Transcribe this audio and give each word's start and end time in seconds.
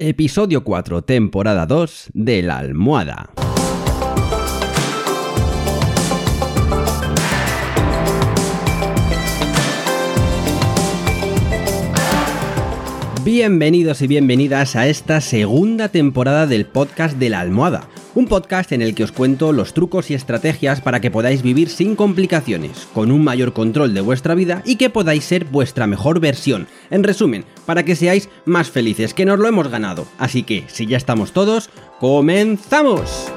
Episodio 0.00 0.64
4, 0.64 1.02
temporada 1.02 1.66
2 1.66 2.10
de 2.14 2.42
La 2.42 2.58
Almohada. 2.58 3.30
Bienvenidos 13.22 14.02
y 14.02 14.08
bienvenidas 14.08 14.74
a 14.74 14.88
esta 14.88 15.20
segunda 15.20 15.88
temporada 15.88 16.48
del 16.48 16.66
podcast 16.66 17.16
de 17.16 17.30
La 17.30 17.38
Almohada 17.38 17.88
un 18.14 18.26
podcast 18.26 18.72
en 18.72 18.82
el 18.82 18.94
que 18.94 19.04
os 19.04 19.12
cuento 19.12 19.52
los 19.52 19.74
trucos 19.74 20.10
y 20.10 20.14
estrategias 20.14 20.80
para 20.80 21.00
que 21.00 21.10
podáis 21.10 21.42
vivir 21.42 21.68
sin 21.68 21.96
complicaciones, 21.96 22.88
con 22.94 23.10
un 23.10 23.24
mayor 23.24 23.52
control 23.52 23.94
de 23.94 24.00
vuestra 24.00 24.34
vida 24.34 24.62
y 24.64 24.76
que 24.76 24.90
podáis 24.90 25.24
ser 25.24 25.44
vuestra 25.46 25.86
mejor 25.86 26.20
versión. 26.20 26.66
En 26.90 27.02
resumen, 27.02 27.44
para 27.66 27.84
que 27.84 27.96
seáis 27.96 28.28
más 28.44 28.70
felices, 28.70 29.14
que 29.14 29.24
nos 29.24 29.38
lo 29.38 29.48
hemos 29.48 29.68
ganado. 29.68 30.06
Así 30.18 30.42
que, 30.42 30.64
si 30.68 30.86
ya 30.86 30.96
estamos 30.96 31.32
todos, 31.32 31.70
¡comenzamos! 31.98 33.32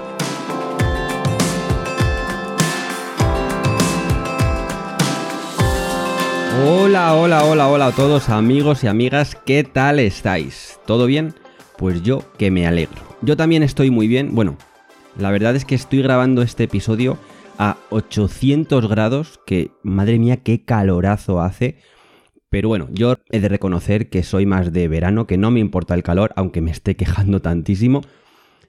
Hola, 6.66 7.13
hola, 7.13 7.45
hola, 7.45 7.67
hola 7.67 7.85
a 7.88 7.91
todos 7.91 8.30
amigos 8.30 8.83
y 8.83 8.88
amigas, 8.88 9.38
¿qué 9.45 9.63
tal 9.63 9.99
estáis? 9.99 10.80
¿Todo 10.85 11.05
bien? 11.05 11.35
Pues 11.77 12.02
yo 12.02 12.23
que 12.38 12.49
me 12.49 12.66
alegro. 12.66 13.06
Yo 13.21 13.35
también 13.35 13.63
estoy 13.63 13.89
muy 13.89 14.07
bien. 14.07 14.35
Bueno, 14.35 14.57
la 15.17 15.31
verdad 15.31 15.55
es 15.55 15.66
que 15.66 15.75
estoy 15.75 16.02
grabando 16.02 16.44
este 16.44 16.66
episodio 16.66 17.17
a 17.58 17.77
800 17.89 18.88
grados, 18.88 19.39
que 19.45 19.71
madre 19.81 20.20
mía, 20.20 20.38
qué 20.38 20.63
calorazo 20.63 21.41
hace. 21.41 21.80
Pero 22.49 22.70
bueno, 22.70 22.88
yo 22.91 23.16
he 23.31 23.39
de 23.39 23.49
reconocer 23.49 24.09
que 24.09 24.22
soy 24.22 24.45
más 24.45 24.72
de 24.72 24.88
verano, 24.88 25.25
que 25.25 25.38
no 25.38 25.49
me 25.49 25.59
importa 25.59 25.95
el 25.95 26.03
calor, 26.03 26.31
aunque 26.35 26.61
me 26.61 26.72
esté 26.72 26.95
quejando 26.95 27.41
tantísimo, 27.41 28.02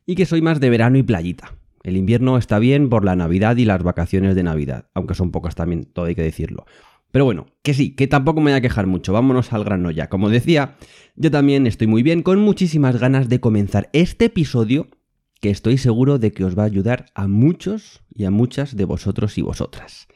y 0.06 0.14
que 0.14 0.24
soy 0.24 0.40
más 0.40 0.60
de 0.60 0.70
verano 0.70 0.96
y 0.96 1.02
playita. 1.02 1.54
El 1.84 1.96
invierno 1.96 2.38
está 2.38 2.58
bien 2.58 2.88
por 2.88 3.04
la 3.04 3.16
Navidad 3.16 3.56
y 3.58 3.66
las 3.66 3.82
vacaciones 3.82 4.34
de 4.34 4.42
Navidad, 4.42 4.86
aunque 4.94 5.14
son 5.14 5.30
pocas 5.30 5.54
también, 5.54 5.84
todo 5.84 6.06
hay 6.06 6.14
que 6.14 6.22
decirlo. 6.22 6.64
Pero 7.10 7.24
bueno, 7.24 7.46
que 7.62 7.74
sí, 7.74 7.94
que 7.94 8.06
tampoco 8.06 8.40
me 8.40 8.50
voy 8.50 8.58
a 8.58 8.60
quejar 8.60 8.86
mucho, 8.86 9.12
vámonos 9.12 9.52
al 9.52 9.64
grano 9.64 9.90
ya. 9.90 10.08
Como 10.08 10.28
decía, 10.28 10.76
yo 11.16 11.30
también 11.30 11.66
estoy 11.66 11.86
muy 11.86 12.02
bien, 12.02 12.22
con 12.22 12.38
muchísimas 12.40 12.98
ganas 12.98 13.28
de 13.28 13.40
comenzar 13.40 13.88
este 13.92 14.26
episodio 14.26 14.88
que 15.40 15.50
estoy 15.50 15.78
seguro 15.78 16.18
de 16.18 16.32
que 16.32 16.44
os 16.44 16.58
va 16.58 16.64
a 16.64 16.66
ayudar 16.66 17.06
a 17.14 17.28
muchos 17.28 18.02
y 18.12 18.24
a 18.24 18.30
muchas 18.30 18.76
de 18.76 18.84
vosotros 18.84 19.38
y 19.38 19.42
vosotras. 19.42 20.08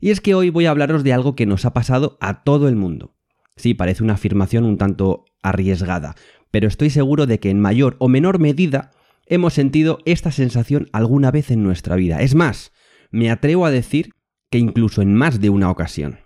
Y 0.00 0.10
es 0.10 0.20
que 0.20 0.34
hoy 0.34 0.50
voy 0.50 0.66
a 0.66 0.70
hablaros 0.70 1.04
de 1.04 1.12
algo 1.12 1.36
que 1.36 1.46
nos 1.46 1.64
ha 1.64 1.72
pasado 1.72 2.18
a 2.20 2.42
todo 2.42 2.68
el 2.68 2.76
mundo. 2.76 3.14
Sí, 3.56 3.74
parece 3.74 4.02
una 4.02 4.14
afirmación 4.14 4.64
un 4.64 4.78
tanto 4.78 5.24
arriesgada, 5.42 6.14
pero 6.50 6.68
estoy 6.68 6.90
seguro 6.90 7.26
de 7.26 7.38
que 7.38 7.50
en 7.50 7.60
mayor 7.60 7.96
o 7.98 8.08
menor 8.08 8.38
medida 8.38 8.90
hemos 9.26 9.54
sentido 9.54 9.98
esta 10.04 10.30
sensación 10.30 10.88
alguna 10.92 11.30
vez 11.30 11.50
en 11.50 11.62
nuestra 11.62 11.96
vida. 11.96 12.20
Es 12.20 12.34
más, 12.34 12.72
me 13.10 13.30
atrevo 13.30 13.64
a 13.64 13.70
decir 13.70 14.10
que 14.50 14.58
incluso 14.58 15.02
en 15.02 15.14
más 15.14 15.40
de 15.40 15.50
una 15.50 15.70
ocasión. 15.70 16.20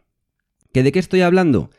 ¿Que 0.73 0.83
de 0.83 0.93
qué 0.93 0.99
estoy 0.99 1.23
hablando? 1.23 1.71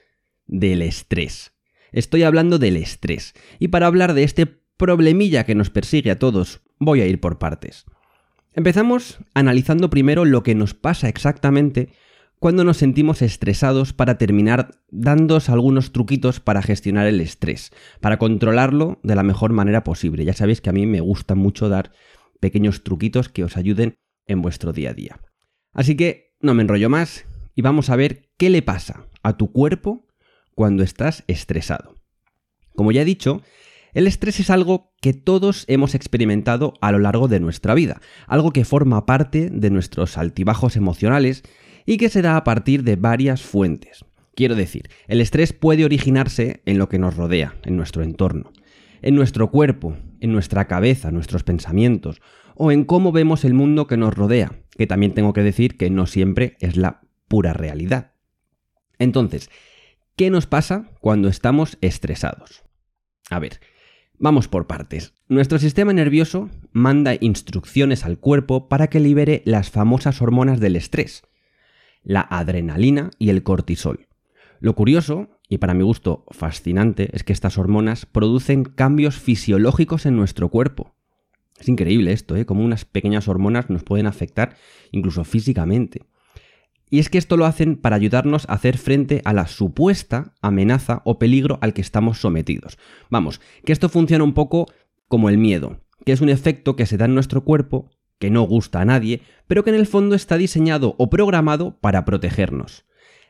Del 0.47 0.81
estrés. 0.81 1.53
Estoy 1.91 2.23
hablando 2.23 2.59
del 2.59 2.77
estrés. 2.77 3.33
Y 3.59 3.69
para 3.69 3.87
hablar 3.87 4.13
de 4.13 4.23
este 4.23 4.45
problemilla 4.45 5.45
que 5.45 5.55
nos 5.55 5.69
persigue 5.69 6.11
a 6.11 6.19
todos, 6.19 6.61
voy 6.79 7.01
a 7.01 7.07
ir 7.07 7.19
por 7.19 7.37
partes. 7.37 7.85
Empezamos 8.53 9.19
analizando 9.33 9.89
primero 9.89 10.25
lo 10.25 10.43
que 10.43 10.55
nos 10.55 10.73
pasa 10.73 11.07
exactamente 11.07 11.89
cuando 12.39 12.63
nos 12.63 12.77
sentimos 12.77 13.21
estresados 13.21 13.93
para 13.93 14.17
terminar 14.17 14.81
dándos 14.89 15.49
algunos 15.49 15.91
truquitos 15.91 16.39
para 16.39 16.63
gestionar 16.63 17.05
el 17.05 17.21
estrés, 17.21 17.71
para 17.99 18.17
controlarlo 18.17 18.99
de 19.03 19.15
la 19.15 19.21
mejor 19.21 19.53
manera 19.53 19.83
posible. 19.83 20.25
Ya 20.25 20.33
sabéis 20.33 20.59
que 20.59 20.71
a 20.71 20.73
mí 20.73 20.87
me 20.87 21.01
gusta 21.01 21.35
mucho 21.35 21.69
dar 21.69 21.91
pequeños 22.39 22.83
truquitos 22.83 23.29
que 23.29 23.43
os 23.43 23.57
ayuden 23.57 23.93
en 24.25 24.41
vuestro 24.41 24.73
día 24.73 24.89
a 24.89 24.93
día. 24.93 25.19
Así 25.71 25.95
que 25.95 26.30
no 26.41 26.53
me 26.53 26.63
enrollo 26.63 26.89
más 26.89 27.25
y 27.55 27.61
vamos 27.61 27.89
a 27.89 27.95
ver 27.95 28.29
qué 28.37 28.49
le 28.49 28.61
pasa 28.61 29.05
a 29.23 29.37
tu 29.37 29.51
cuerpo 29.51 30.07
cuando 30.55 30.83
estás 30.83 31.23
estresado. 31.27 31.95
Como 32.75 32.91
ya 32.91 33.01
he 33.01 33.05
dicho, 33.05 33.41
el 33.93 34.07
estrés 34.07 34.39
es 34.39 34.49
algo 34.49 34.93
que 35.01 35.13
todos 35.13 35.65
hemos 35.67 35.95
experimentado 35.95 36.73
a 36.81 36.91
lo 36.91 36.99
largo 36.99 37.27
de 37.27 37.39
nuestra 37.39 37.73
vida, 37.73 38.01
algo 38.27 38.51
que 38.51 38.65
forma 38.65 39.05
parte 39.05 39.49
de 39.49 39.69
nuestros 39.69 40.17
altibajos 40.17 40.75
emocionales 40.75 41.43
y 41.85 41.97
que 41.97 42.09
se 42.09 42.21
da 42.21 42.37
a 42.37 42.43
partir 42.43 42.83
de 42.83 42.95
varias 42.95 43.41
fuentes. 43.41 44.05
Quiero 44.33 44.55
decir, 44.55 44.89
el 45.07 45.19
estrés 45.19 45.51
puede 45.51 45.83
originarse 45.83 46.61
en 46.65 46.77
lo 46.77 46.87
que 46.87 46.99
nos 46.99 47.17
rodea, 47.17 47.55
en 47.63 47.75
nuestro 47.75 48.01
entorno, 48.01 48.51
en 49.01 49.15
nuestro 49.15 49.51
cuerpo, 49.51 49.97
en 50.21 50.31
nuestra 50.31 50.67
cabeza, 50.67 51.11
nuestros 51.11 51.43
pensamientos, 51.43 52.21
o 52.55 52.71
en 52.71 52.85
cómo 52.85 53.11
vemos 53.11 53.43
el 53.43 53.53
mundo 53.53 53.87
que 53.87 53.97
nos 53.97 54.13
rodea, 54.13 54.60
que 54.77 54.87
también 54.87 55.13
tengo 55.13 55.33
que 55.33 55.43
decir 55.43 55.77
que 55.77 55.89
no 55.89 56.07
siempre 56.07 56.57
es 56.59 56.77
la 56.77 57.01
pura 57.27 57.53
realidad. 57.53 58.13
Entonces, 58.99 59.49
¿qué 60.15 60.29
nos 60.29 60.47
pasa 60.47 60.89
cuando 60.99 61.27
estamos 61.27 61.77
estresados? 61.81 62.63
A 63.29 63.39
ver, 63.39 63.59
Vamos 64.23 64.47
por 64.47 64.67
partes. 64.67 65.15
Nuestro 65.29 65.57
sistema 65.57 65.93
nervioso 65.93 66.51
manda 66.71 67.15
instrucciones 67.19 68.05
al 68.05 68.19
cuerpo 68.19 68.69
para 68.69 68.85
que 68.87 68.99
libere 68.99 69.41
las 69.45 69.71
famosas 69.71 70.21
hormonas 70.21 70.59
del 70.59 70.75
estrés, 70.75 71.23
la 72.03 72.21
adrenalina 72.21 73.09
y 73.17 73.31
el 73.31 73.41
cortisol. 73.41 74.09
Lo 74.59 74.75
curioso, 74.75 75.39
y 75.49 75.57
para 75.57 75.73
mi 75.73 75.83
gusto 75.83 76.23
fascinante, 76.29 77.09
es 77.13 77.23
que 77.23 77.33
estas 77.33 77.57
hormonas 77.57 78.05
producen 78.05 78.63
cambios 78.63 79.17
fisiológicos 79.17 80.05
en 80.05 80.17
nuestro 80.17 80.49
cuerpo. 80.49 80.93
Es 81.61 81.69
increíble 81.69 82.11
esto, 82.11 82.35
¿eh? 82.35 82.47
Como 82.47 82.65
unas 82.65 82.85
pequeñas 82.85 83.27
hormonas 83.27 83.69
nos 83.69 83.83
pueden 83.83 84.07
afectar 84.07 84.55
incluso 84.91 85.23
físicamente. 85.23 86.07
Y 86.89 86.97
es 86.97 87.07
que 87.07 87.19
esto 87.19 87.37
lo 87.37 87.45
hacen 87.45 87.77
para 87.77 87.95
ayudarnos 87.95 88.49
a 88.49 88.53
hacer 88.53 88.79
frente 88.79 89.21
a 89.25 89.31
la 89.31 89.45
supuesta 89.45 90.33
amenaza 90.41 91.03
o 91.05 91.19
peligro 91.19 91.59
al 91.61 91.73
que 91.73 91.81
estamos 91.81 92.19
sometidos. 92.19 92.79
Vamos, 93.11 93.41
que 93.63 93.73
esto 93.73 93.89
funciona 93.89 94.23
un 94.23 94.33
poco 94.33 94.65
como 95.07 95.29
el 95.29 95.37
miedo, 95.37 95.79
que 96.03 96.13
es 96.13 96.21
un 96.21 96.29
efecto 96.29 96.75
que 96.75 96.87
se 96.87 96.97
da 96.97 97.05
en 97.05 97.13
nuestro 97.13 97.43
cuerpo, 97.43 97.91
que 98.17 98.31
no 98.31 98.41
gusta 98.41 98.81
a 98.81 98.85
nadie, 98.85 99.21
pero 99.45 99.63
que 99.63 99.69
en 99.69 99.75
el 99.75 99.85
fondo 99.85 100.15
está 100.15 100.37
diseñado 100.37 100.95
o 100.97 101.11
programado 101.11 101.79
para 101.79 102.05
protegernos. 102.05 102.85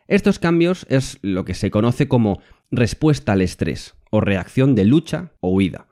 Estos 0.07 0.39
cambios 0.39 0.85
es 0.89 1.19
lo 1.21 1.43
que 1.43 1.53
se 1.53 1.69
conoce 1.69 2.07
como 2.07 2.39
respuesta 2.71 3.33
al 3.33 3.41
estrés, 3.41 3.95
o 4.09 4.21
reacción 4.21 4.73
de 4.73 4.85
lucha 4.85 5.33
o 5.41 5.49
huida. 5.49 5.90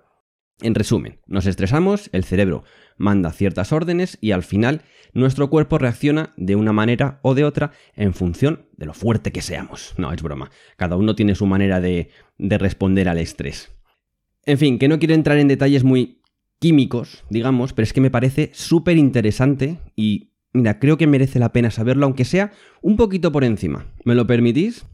En 0.62 0.76
resumen, 0.76 1.20
nos 1.26 1.46
estresamos, 1.46 2.10
el 2.12 2.26
cerebro 2.26 2.64
manda 2.98 3.32
ciertas 3.32 3.72
órdenes 3.72 4.18
y 4.20 4.32
al 4.32 4.44
final 4.44 4.82
nuestro 5.14 5.50
cuerpo 5.50 5.78
reacciona 5.78 6.34
de 6.36 6.56
una 6.56 6.74
manera 6.74 7.20
o 7.24 7.34
de 7.34 7.46
otra 7.46 7.72
en 7.96 8.14
función 8.14 8.68
de 8.76 8.86
lo 8.86 8.94
fuerte 8.94 9.32
que 9.32 9.42
seamos. 9.42 9.94
No, 9.98 10.12
es 10.12 10.22
broma. 10.22 10.52
Cada 10.76 10.98
uno 10.98 11.16
tiene 11.16 11.36
su 11.36 11.46
manera 11.46 11.80
de, 11.80 12.10
de 12.38 12.58
responder 12.58 13.08
al 13.08 13.20
estrés. 13.20 13.72
En 14.46 14.58
fin, 14.58 14.80
que 14.80 14.90
no 14.90 15.00
quiero 15.00 15.14
entrar 15.14 15.38
en 15.38 15.48
detalles 15.48 15.84
muy 15.84 16.22
químicos, 16.60 17.24
digamos, 17.30 17.72
pero 17.72 17.84
es 17.84 17.94
que 17.94 18.02
me 18.02 18.12
parece 18.12 18.52
súper 18.54 18.98
interesante 18.98 19.80
y, 19.96 20.34
mira, 20.52 20.80
creo 20.80 20.98
que 20.98 21.08
merece 21.08 21.40
la 21.40 21.54
pena 21.54 21.72
saberlo, 21.72 22.06
aunque 22.06 22.26
sea 22.26 22.52
un 22.82 22.98
poquito 22.98 23.32
por 23.32 23.46
encima. 23.46 23.94
¿Me 24.04 24.16
lo 24.16 24.28
permitís? 24.28 24.86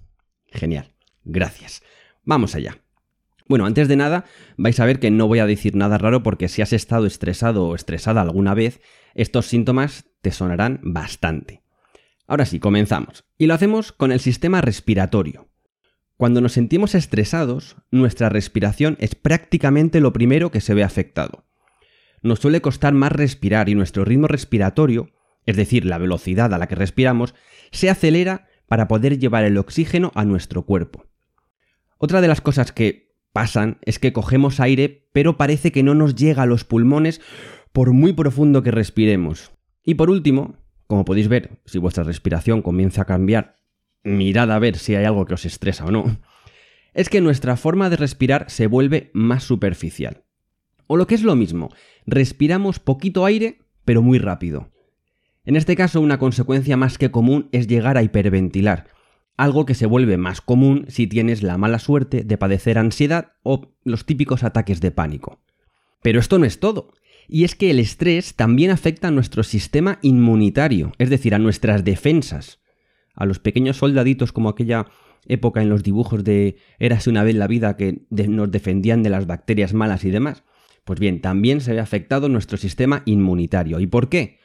Genial. 0.52 0.94
Gracias. 1.24 1.82
Vamos 2.24 2.54
allá. 2.54 2.85
Bueno, 3.48 3.66
antes 3.66 3.88
de 3.88 3.96
nada, 3.96 4.26
vais 4.58 4.80
a 4.80 4.86
ver 4.86 5.00
que 5.00 5.12
no 5.12 5.28
voy 5.28 5.40
a 5.40 5.46
decir 5.46 5.76
nada 5.76 5.98
raro 5.98 6.24
porque 6.24 6.48
si 6.48 6.62
has 6.62 6.74
estado 6.74 7.06
estresado 7.06 7.68
o 7.68 7.76
estresada 7.76 8.22
alguna 8.22 8.56
vez, 8.56 8.82
estos 9.14 9.46
síntomas 9.46 10.06
te 10.22 10.32
sonarán 10.32 10.80
bastante. 10.82 11.62
Ahora 12.28 12.46
sí, 12.46 12.60
comenzamos. 12.60 13.24
Y 13.38 13.46
lo 13.46 13.54
hacemos 13.54 13.92
con 13.92 14.12
el 14.12 14.20
sistema 14.20 14.62
respiratorio. 14.62 15.48
Cuando 16.18 16.42
nos 16.42 16.54
sentimos 16.54 16.96
estresados, 16.96 17.76
nuestra 17.92 18.30
respiración 18.30 18.98
es 19.00 19.14
prácticamente 19.14 20.00
lo 20.00 20.14
primero 20.14 20.50
que 20.50 20.62
se 20.62 20.74
ve 20.74 20.84
afectado. 20.84 21.46
Nos 22.24 22.40
suele 22.40 22.62
costar 22.62 22.94
más 22.94 23.12
respirar 23.12 23.70
y 23.70 23.76
nuestro 23.76 24.06
ritmo 24.06 24.28
respiratorio, 24.28 25.12
es 25.46 25.56
decir, 25.56 25.86
la 25.86 26.00
velocidad 26.00 26.52
a 26.54 26.58
la 26.58 26.68
que 26.68 26.76
respiramos, 26.76 27.36
se 27.72 27.92
acelera 27.92 28.48
para 28.68 28.88
poder 28.88 29.20
llevar 29.20 29.44
el 29.44 29.58
oxígeno 29.58 30.12
a 30.16 30.26
nuestro 30.26 30.64
cuerpo. 30.64 31.06
Otra 31.98 32.22
de 32.22 32.28
las 32.28 32.42
cosas 32.42 32.72
que 32.72 33.15
pasan 33.36 33.80
es 33.82 34.00
que 34.00 34.14
cogemos 34.14 34.62
aire, 34.62 35.10
pero 35.12 35.36
parece 35.36 35.74
que 35.74 35.84
no 35.84 35.94
nos 35.94 36.16
llega 36.16 36.44
a 36.44 36.46
los 36.46 36.64
pulmones 36.64 37.20
por 37.74 37.92
muy 37.92 38.14
profundo 38.14 38.64
que 38.64 38.72
respiremos. 38.72 39.52
Y 39.84 39.96
por 39.96 40.10
último, 40.10 40.56
como 40.88 41.04
podéis 41.04 41.28
ver, 41.28 41.60
si 41.66 41.78
vuestra 41.78 42.06
respiración 42.06 42.62
comienza 42.62 43.02
a 43.02 43.06
cambiar, 43.06 43.58
mirad 44.06 44.50
a 44.54 44.60
ver 44.60 44.78
si 44.78 44.96
hay 44.96 45.04
algo 45.04 45.26
que 45.26 45.34
os 45.34 45.44
estresa 45.44 45.84
o 45.84 45.92
no, 45.92 46.18
es 46.94 47.10
que 47.10 47.20
nuestra 47.20 47.58
forma 47.58 47.90
de 47.90 47.98
respirar 47.98 48.46
se 48.48 48.68
vuelve 48.68 49.12
más 49.14 49.44
superficial. 49.44 50.24
O 50.88 50.96
lo 50.96 51.06
que 51.06 51.16
es 51.16 51.24
lo 51.24 51.36
mismo, 51.36 51.72
respiramos 52.06 52.80
poquito 52.80 53.26
aire, 53.26 53.60
pero 53.84 54.02
muy 54.02 54.18
rápido. 54.18 54.70
En 55.44 55.58
este 55.58 55.76
caso, 55.76 56.00
una 56.00 56.20
consecuencia 56.20 56.78
más 56.78 56.98
que 56.98 57.12
común 57.12 57.50
es 57.52 57.68
llegar 57.68 57.98
a 57.98 58.04
hiperventilar, 58.04 58.88
algo 59.38 59.66
que 59.66 59.76
se 59.76 59.86
vuelve 59.86 60.18
más 60.18 60.42
común 60.42 60.86
si 60.88 61.08
tienes 61.08 61.44
la 61.44 61.58
mala 61.58 61.80
suerte 61.80 62.24
de 62.24 62.38
padecer 62.38 62.78
ansiedad 62.78 63.34
o 63.44 63.74
los 63.84 64.06
típicos 64.06 64.44
ataques 64.44 64.82
de 64.82 64.92
pánico. 64.92 65.40
Pero 66.02 66.20
esto 66.20 66.40
no 66.40 66.46
es 66.46 66.60
todo. 66.60 66.94
Y 67.28 67.44
es 67.44 67.56
que 67.56 67.72
el 67.72 67.80
estrés 67.80 68.36
también 68.36 68.72
afecta 68.72 69.08
a 69.08 69.12
nuestro 69.12 69.44
sistema 69.44 70.00
inmunitario, 70.02 70.92
es 71.00 71.10
decir, 71.10 71.34
a 71.34 71.40
nuestras 71.40 71.84
defensas. 71.84 72.62
A 73.16 73.26
los 73.26 73.40
pequeños 73.40 73.78
soldaditos 73.78 74.32
como 74.32 74.50
aquella 74.50 74.88
época 75.28 75.62
en 75.62 75.70
los 75.70 75.82
dibujos 75.82 76.24
de 76.24 76.58
Érase 76.78 77.10
una 77.10 77.24
vez 77.24 77.36
la 77.36 77.48
vida 77.48 77.78
que 77.78 78.06
nos 78.10 78.52
defendían 78.52 79.02
de 79.02 79.10
las 79.10 79.26
bacterias 79.26 79.74
malas 79.74 80.04
y 80.06 80.12
demás. 80.12 80.44
Pues 80.84 81.00
bien, 81.00 81.20
también 81.20 81.62
se 81.62 81.74
ve 81.74 81.80
afectado 81.80 82.30
nuestro 82.30 82.58
sistema 82.58 83.02
inmunitario. 83.06 83.80
¿Y 83.80 83.88
por 83.88 84.08
qué? 84.08 84.40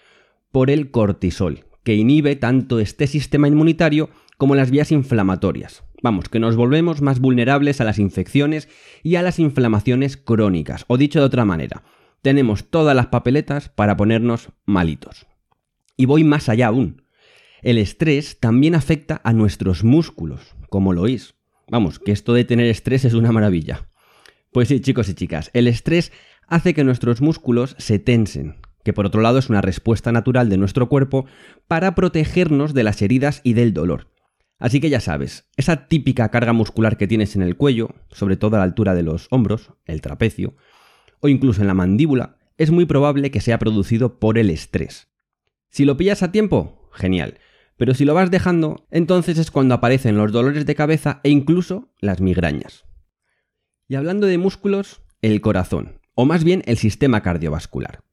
Por 0.50 0.70
el 0.70 0.90
cortisol, 0.90 1.66
que 1.84 1.94
inhibe 1.94 2.36
tanto 2.36 2.80
este 2.80 3.06
sistema 3.06 3.46
inmunitario 3.46 4.08
como 4.40 4.54
las 4.54 4.70
vías 4.70 4.90
inflamatorias. 4.90 5.84
Vamos, 6.02 6.30
que 6.30 6.38
nos 6.40 6.56
volvemos 6.56 7.02
más 7.02 7.20
vulnerables 7.20 7.82
a 7.82 7.84
las 7.84 7.98
infecciones 7.98 8.70
y 9.02 9.16
a 9.16 9.22
las 9.22 9.38
inflamaciones 9.38 10.16
crónicas. 10.16 10.86
O 10.88 10.96
dicho 10.96 11.18
de 11.18 11.26
otra 11.26 11.44
manera, 11.44 11.82
tenemos 12.22 12.70
todas 12.70 12.96
las 12.96 13.08
papeletas 13.08 13.68
para 13.68 13.98
ponernos 13.98 14.48
malitos. 14.64 15.26
Y 15.94 16.06
voy 16.06 16.24
más 16.24 16.48
allá 16.48 16.68
aún. 16.68 17.02
El 17.60 17.76
estrés 17.76 18.40
también 18.40 18.74
afecta 18.74 19.20
a 19.24 19.34
nuestros 19.34 19.84
músculos, 19.84 20.56
como 20.70 20.94
lo 20.94 21.02
oís. 21.02 21.34
Vamos, 21.70 21.98
que 21.98 22.12
esto 22.12 22.32
de 22.32 22.46
tener 22.46 22.64
estrés 22.64 23.04
es 23.04 23.12
una 23.12 23.32
maravilla. 23.32 23.90
Pues 24.52 24.68
sí, 24.68 24.80
chicos 24.80 25.10
y 25.10 25.14
chicas, 25.14 25.50
el 25.52 25.68
estrés 25.68 26.12
hace 26.48 26.72
que 26.72 26.82
nuestros 26.82 27.20
músculos 27.20 27.76
se 27.76 27.98
tensen, 27.98 28.56
que 28.84 28.94
por 28.94 29.04
otro 29.04 29.20
lado 29.20 29.36
es 29.36 29.50
una 29.50 29.60
respuesta 29.60 30.12
natural 30.12 30.48
de 30.48 30.56
nuestro 30.56 30.88
cuerpo 30.88 31.26
para 31.68 31.94
protegernos 31.94 32.72
de 32.72 32.84
las 32.84 33.02
heridas 33.02 33.42
y 33.44 33.52
del 33.52 33.74
dolor. 33.74 34.08
Así 34.60 34.78
que 34.78 34.90
ya 34.90 35.00
sabes, 35.00 35.48
esa 35.56 35.88
típica 35.88 36.28
carga 36.28 36.52
muscular 36.52 36.98
que 36.98 37.08
tienes 37.08 37.34
en 37.34 37.42
el 37.42 37.56
cuello, 37.56 37.94
sobre 38.10 38.36
todo 38.36 38.56
a 38.56 38.58
la 38.58 38.64
altura 38.64 38.94
de 38.94 39.02
los 39.02 39.26
hombros, 39.30 39.72
el 39.86 40.02
trapecio, 40.02 40.54
o 41.20 41.28
incluso 41.28 41.62
en 41.62 41.66
la 41.66 41.74
mandíbula, 41.74 42.36
es 42.58 42.70
muy 42.70 42.84
probable 42.84 43.30
que 43.30 43.40
sea 43.40 43.58
producido 43.58 44.20
por 44.20 44.36
el 44.36 44.50
estrés. 44.50 45.08
Si 45.70 45.86
lo 45.86 45.96
pillas 45.96 46.22
a 46.22 46.30
tiempo, 46.30 46.90
genial. 46.92 47.38
Pero 47.78 47.94
si 47.94 48.04
lo 48.04 48.12
vas 48.12 48.30
dejando, 48.30 48.86
entonces 48.90 49.38
es 49.38 49.50
cuando 49.50 49.74
aparecen 49.74 50.18
los 50.18 50.30
dolores 50.30 50.66
de 50.66 50.74
cabeza 50.74 51.20
e 51.24 51.30
incluso 51.30 51.88
las 51.98 52.20
migrañas. 52.20 52.84
Y 53.88 53.94
hablando 53.94 54.26
de 54.26 54.36
músculos, 54.36 55.00
el 55.22 55.40
corazón, 55.40 56.00
o 56.14 56.26
más 56.26 56.44
bien 56.44 56.62
el 56.66 56.76
sistema 56.76 57.22
cardiovascular. 57.22 58.04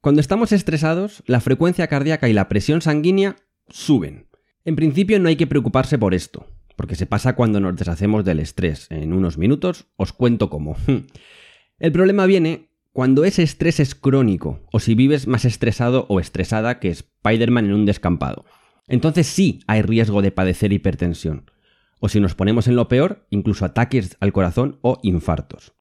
Cuando 0.00 0.20
estamos 0.20 0.52
estresados, 0.52 1.24
la 1.26 1.40
frecuencia 1.40 1.88
cardíaca 1.88 2.28
y 2.28 2.32
la 2.32 2.48
presión 2.48 2.82
sanguínea 2.82 3.34
suben. 3.68 4.28
En 4.64 4.76
principio 4.76 5.18
no 5.18 5.28
hay 5.28 5.36
que 5.36 5.46
preocuparse 5.46 5.98
por 5.98 6.14
esto, 6.14 6.46
porque 6.76 6.94
se 6.94 7.06
pasa 7.06 7.34
cuando 7.34 7.58
nos 7.58 7.76
deshacemos 7.76 8.24
del 8.24 8.38
estrés. 8.38 8.86
En 8.90 9.12
unos 9.12 9.38
minutos 9.38 9.86
os 9.96 10.12
cuento 10.12 10.50
cómo. 10.50 10.76
El 11.78 11.92
problema 11.92 12.26
viene 12.26 12.70
cuando 12.92 13.24
ese 13.24 13.42
estrés 13.42 13.80
es 13.80 13.94
crónico, 13.94 14.60
o 14.70 14.78
si 14.78 14.94
vives 14.94 15.26
más 15.26 15.44
estresado 15.44 16.06
o 16.08 16.20
estresada 16.20 16.78
que 16.78 16.90
Spider-Man 16.90 17.66
en 17.66 17.72
un 17.72 17.86
descampado. 17.86 18.44
Entonces 18.86 19.26
sí 19.26 19.60
hay 19.66 19.82
riesgo 19.82 20.22
de 20.22 20.30
padecer 20.30 20.72
hipertensión. 20.72 21.50
O 21.98 22.08
si 22.08 22.20
nos 22.20 22.34
ponemos 22.34 22.68
en 22.68 22.76
lo 22.76 22.88
peor, 22.88 23.26
incluso 23.30 23.64
ataques 23.64 24.16
al 24.20 24.32
corazón 24.32 24.78
o 24.82 24.98
infartos. 25.02 25.72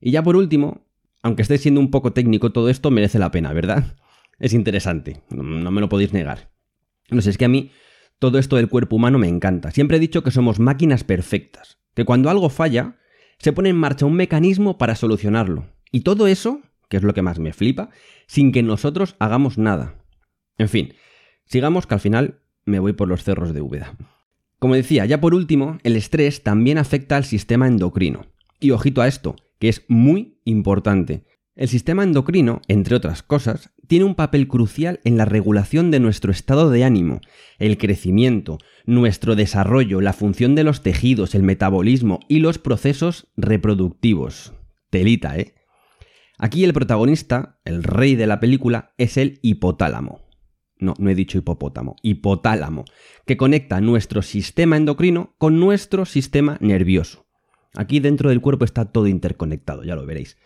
Y 0.00 0.12
ya 0.12 0.22
por 0.22 0.36
último, 0.36 0.86
aunque 1.22 1.42
esté 1.42 1.58
siendo 1.58 1.80
un 1.80 1.90
poco 1.90 2.12
técnico, 2.12 2.52
todo 2.52 2.70
esto 2.70 2.90
merece 2.90 3.18
la 3.18 3.30
pena, 3.30 3.52
¿verdad? 3.52 3.96
Es 4.38 4.54
interesante, 4.54 5.20
no 5.28 5.70
me 5.70 5.82
lo 5.82 5.90
podéis 5.90 6.14
negar. 6.14 6.50
No 7.10 7.20
sé, 7.20 7.28
es 7.28 7.36
que 7.36 7.44
a 7.44 7.48
mí 7.48 7.72
todo 8.20 8.38
esto 8.38 8.56
del 8.56 8.68
cuerpo 8.68 8.96
humano 8.96 9.18
me 9.18 9.28
encanta. 9.28 9.72
Siempre 9.72 9.96
he 9.96 10.00
dicho 10.00 10.22
que 10.22 10.30
somos 10.30 10.60
máquinas 10.60 11.02
perfectas, 11.04 11.78
que 11.94 12.04
cuando 12.04 12.30
algo 12.30 12.50
falla, 12.50 12.98
se 13.38 13.52
pone 13.52 13.70
en 13.70 13.76
marcha 13.76 14.06
un 14.06 14.14
mecanismo 14.14 14.76
para 14.78 14.94
solucionarlo. 14.94 15.66
Y 15.90 16.00
todo 16.00 16.26
eso, 16.26 16.60
que 16.88 16.98
es 16.98 17.02
lo 17.02 17.14
que 17.14 17.22
más 17.22 17.38
me 17.38 17.54
flipa, 17.54 17.88
sin 18.26 18.52
que 18.52 18.62
nosotros 18.62 19.16
hagamos 19.18 19.56
nada. 19.56 20.04
En 20.58 20.68
fin, 20.68 20.94
sigamos 21.46 21.86
que 21.86 21.94
al 21.94 22.00
final 22.00 22.40
me 22.66 22.78
voy 22.78 22.92
por 22.92 23.08
los 23.08 23.24
cerros 23.24 23.54
de 23.54 23.62
Úbeda. 23.62 23.96
Como 24.58 24.74
decía, 24.74 25.06
ya 25.06 25.22
por 25.22 25.34
último, 25.34 25.78
el 25.82 25.96
estrés 25.96 26.42
también 26.42 26.76
afecta 26.76 27.16
al 27.16 27.24
sistema 27.24 27.66
endocrino. 27.66 28.26
Y 28.60 28.72
ojito 28.72 29.00
a 29.00 29.08
esto, 29.08 29.36
que 29.58 29.70
es 29.70 29.82
muy 29.88 30.38
importante. 30.44 31.24
El 31.56 31.68
sistema 31.68 32.02
endocrino, 32.02 32.60
entre 32.68 32.96
otras 32.96 33.22
cosas, 33.22 33.72
tiene 33.90 34.04
un 34.04 34.14
papel 34.14 34.46
crucial 34.46 35.00
en 35.02 35.16
la 35.16 35.24
regulación 35.24 35.90
de 35.90 35.98
nuestro 35.98 36.30
estado 36.30 36.70
de 36.70 36.84
ánimo, 36.84 37.20
el 37.58 37.76
crecimiento, 37.76 38.58
nuestro 38.86 39.34
desarrollo, 39.34 40.00
la 40.00 40.12
función 40.12 40.54
de 40.54 40.62
los 40.62 40.84
tejidos, 40.84 41.34
el 41.34 41.42
metabolismo 41.42 42.20
y 42.28 42.38
los 42.38 42.58
procesos 42.58 43.26
reproductivos. 43.36 44.52
Telita, 44.90 45.36
¿eh? 45.36 45.56
Aquí 46.38 46.62
el 46.62 46.72
protagonista, 46.72 47.58
el 47.64 47.82
rey 47.82 48.14
de 48.14 48.28
la 48.28 48.38
película, 48.38 48.94
es 48.96 49.16
el 49.16 49.40
hipotálamo. 49.42 50.20
No, 50.78 50.94
no 50.96 51.10
he 51.10 51.16
dicho 51.16 51.38
hipopótamo, 51.38 51.96
hipotálamo, 52.00 52.84
que 53.26 53.36
conecta 53.36 53.80
nuestro 53.80 54.22
sistema 54.22 54.76
endocrino 54.76 55.34
con 55.36 55.58
nuestro 55.58 56.04
sistema 56.04 56.58
nervioso. 56.60 57.26
Aquí 57.74 57.98
dentro 57.98 58.28
del 58.28 58.40
cuerpo 58.40 58.64
está 58.64 58.84
todo 58.84 59.08
interconectado, 59.08 59.82
ya 59.82 59.96
lo 59.96 60.06
veréis. 60.06 60.36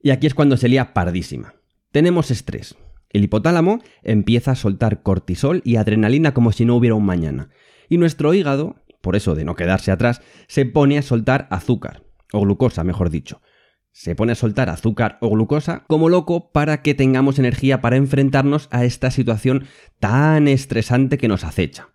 Y 0.00 0.10
aquí 0.10 0.28
es 0.28 0.34
cuando 0.34 0.56
se 0.56 0.68
lía 0.68 0.94
pardísima. 0.94 1.56
Tenemos 1.92 2.30
estrés. 2.30 2.74
El 3.10 3.24
hipotálamo 3.24 3.80
empieza 4.02 4.52
a 4.52 4.56
soltar 4.56 5.02
cortisol 5.02 5.60
y 5.62 5.76
adrenalina 5.76 6.32
como 6.32 6.50
si 6.50 6.64
no 6.64 6.74
hubiera 6.74 6.94
un 6.94 7.04
mañana. 7.04 7.50
Y 7.90 7.98
nuestro 7.98 8.32
hígado, 8.32 8.76
por 9.02 9.14
eso 9.14 9.34
de 9.34 9.44
no 9.44 9.54
quedarse 9.54 9.92
atrás, 9.92 10.22
se 10.48 10.64
pone 10.64 10.96
a 10.96 11.02
soltar 11.02 11.48
azúcar, 11.50 12.02
o 12.32 12.40
glucosa, 12.40 12.82
mejor 12.82 13.10
dicho. 13.10 13.42
Se 13.90 14.14
pone 14.14 14.32
a 14.32 14.36
soltar 14.36 14.70
azúcar 14.70 15.18
o 15.20 15.28
glucosa 15.28 15.84
como 15.86 16.08
loco 16.08 16.50
para 16.50 16.80
que 16.80 16.94
tengamos 16.94 17.38
energía 17.38 17.82
para 17.82 17.96
enfrentarnos 17.96 18.68
a 18.70 18.86
esta 18.86 19.10
situación 19.10 19.66
tan 20.00 20.48
estresante 20.48 21.18
que 21.18 21.28
nos 21.28 21.44
acecha. 21.44 21.90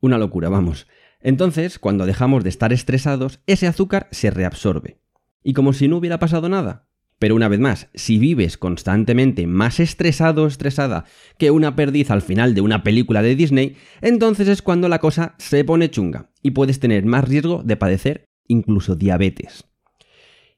Una 0.00 0.18
locura, 0.18 0.48
vamos. 0.48 0.88
Entonces, 1.20 1.78
cuando 1.78 2.04
dejamos 2.04 2.42
de 2.42 2.50
estar 2.50 2.72
estresados, 2.72 3.38
ese 3.46 3.68
azúcar 3.68 4.08
se 4.10 4.32
reabsorbe. 4.32 4.98
Y 5.44 5.52
como 5.52 5.72
si 5.72 5.86
no 5.86 5.98
hubiera 5.98 6.18
pasado 6.18 6.48
nada, 6.48 6.89
pero 7.20 7.34
una 7.36 7.48
vez 7.48 7.60
más, 7.60 7.88
si 7.94 8.18
vives 8.18 8.56
constantemente 8.56 9.46
más 9.46 9.78
estresado 9.78 10.44
o 10.44 10.46
estresada 10.46 11.04
que 11.36 11.50
una 11.50 11.76
perdiz 11.76 12.10
al 12.10 12.22
final 12.22 12.54
de 12.54 12.62
una 12.62 12.82
película 12.82 13.20
de 13.20 13.36
Disney, 13.36 13.76
entonces 14.00 14.48
es 14.48 14.62
cuando 14.62 14.88
la 14.88 15.00
cosa 15.00 15.34
se 15.36 15.62
pone 15.62 15.90
chunga 15.90 16.30
y 16.42 16.52
puedes 16.52 16.80
tener 16.80 17.04
más 17.04 17.28
riesgo 17.28 17.62
de 17.62 17.76
padecer 17.76 18.24
incluso 18.48 18.96
diabetes. 18.96 19.66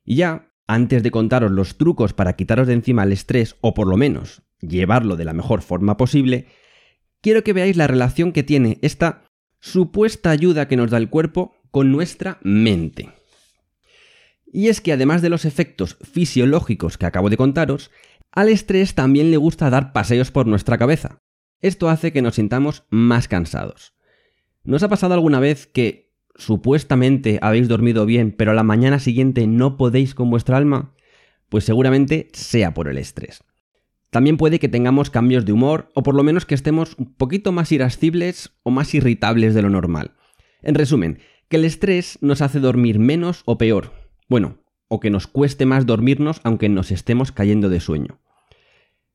Y 0.04 0.14
ya, 0.14 0.52
antes 0.68 1.02
de 1.02 1.10
contaros 1.10 1.50
los 1.50 1.76
trucos 1.78 2.12
para 2.12 2.36
quitaros 2.36 2.68
de 2.68 2.74
encima 2.74 3.02
el 3.02 3.12
estrés, 3.12 3.56
o 3.60 3.74
por 3.74 3.88
lo 3.88 3.96
menos 3.96 4.42
llevarlo 4.60 5.16
de 5.16 5.24
la 5.24 5.32
mejor 5.32 5.62
forma 5.62 5.96
posible, 5.96 6.46
quiero 7.20 7.42
que 7.42 7.52
veáis 7.52 7.76
la 7.76 7.88
relación 7.88 8.30
que 8.30 8.44
tiene 8.44 8.78
esta 8.82 9.24
supuesta 9.58 10.30
ayuda 10.30 10.68
que 10.68 10.76
nos 10.76 10.92
da 10.92 10.98
el 10.98 11.10
cuerpo 11.10 11.56
con 11.72 11.90
nuestra 11.90 12.38
mente. 12.42 13.10
Y 14.52 14.68
es 14.68 14.82
que 14.82 14.92
además 14.92 15.22
de 15.22 15.30
los 15.30 15.46
efectos 15.46 15.96
fisiológicos 16.02 16.98
que 16.98 17.06
acabo 17.06 17.30
de 17.30 17.38
contaros, 17.38 17.90
al 18.30 18.50
estrés 18.50 18.94
también 18.94 19.30
le 19.30 19.38
gusta 19.38 19.70
dar 19.70 19.92
paseos 19.94 20.30
por 20.30 20.46
nuestra 20.46 20.76
cabeza. 20.76 21.22
Esto 21.60 21.88
hace 21.88 22.12
que 22.12 22.22
nos 22.22 22.34
sintamos 22.34 22.84
más 22.90 23.28
cansados. 23.28 23.94
¿Nos 24.62 24.82
ha 24.82 24.88
pasado 24.88 25.14
alguna 25.14 25.40
vez 25.40 25.66
que 25.66 26.12
supuestamente 26.34 27.38
habéis 27.40 27.66
dormido 27.66 28.04
bien, 28.04 28.32
pero 28.32 28.50
a 28.50 28.54
la 28.54 28.62
mañana 28.62 28.98
siguiente 28.98 29.46
no 29.46 29.78
podéis 29.78 30.14
con 30.14 30.28
vuestra 30.28 30.58
alma? 30.58 30.94
Pues 31.48 31.64
seguramente 31.64 32.28
sea 32.32 32.74
por 32.74 32.88
el 32.88 32.98
estrés. 32.98 33.44
También 34.10 34.36
puede 34.36 34.58
que 34.58 34.68
tengamos 34.68 35.08
cambios 35.08 35.46
de 35.46 35.52
humor 35.52 35.88
o 35.94 36.02
por 36.02 36.14
lo 36.14 36.22
menos 36.22 36.44
que 36.44 36.54
estemos 36.54 36.94
un 36.98 37.14
poquito 37.14 37.52
más 37.52 37.72
irascibles 37.72 38.52
o 38.62 38.70
más 38.70 38.94
irritables 38.94 39.54
de 39.54 39.62
lo 39.62 39.70
normal. 39.70 40.12
En 40.60 40.74
resumen, 40.74 41.20
que 41.48 41.56
el 41.56 41.64
estrés 41.64 42.18
nos 42.20 42.42
hace 42.42 42.60
dormir 42.60 42.98
menos 42.98 43.42
o 43.46 43.56
peor, 43.56 44.01
bueno, 44.32 44.56
o 44.88 44.98
que 44.98 45.10
nos 45.10 45.26
cueste 45.26 45.66
más 45.66 45.84
dormirnos 45.84 46.40
aunque 46.42 46.70
nos 46.70 46.90
estemos 46.90 47.32
cayendo 47.32 47.68
de 47.68 47.80
sueño. 47.80 48.18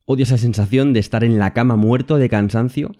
Odio 0.05 0.21
esa 0.21 0.37
sensación 0.37 0.93
de 0.93 0.99
estar 0.99 1.23
en 1.23 1.39
la 1.39 1.53
cama 1.53 1.75
muerto 1.75 2.19
de 2.19 2.29
cansancio, 2.29 2.91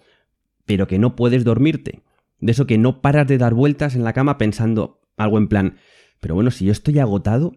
pero 0.66 0.88
que 0.88 0.98
no 0.98 1.14
puedes 1.14 1.44
dormirte. 1.44 2.02
De 2.40 2.50
eso 2.50 2.66
que 2.66 2.76
no 2.76 3.02
paras 3.02 3.28
de 3.28 3.38
dar 3.38 3.54
vueltas 3.54 3.94
en 3.94 4.02
la 4.02 4.14
cama 4.14 4.36
pensando 4.36 5.00
algo 5.16 5.38
en 5.38 5.46
plan, 5.46 5.76
pero 6.18 6.34
bueno, 6.34 6.50
si 6.50 6.64
yo 6.64 6.72
estoy 6.72 6.98
agotado, 6.98 7.54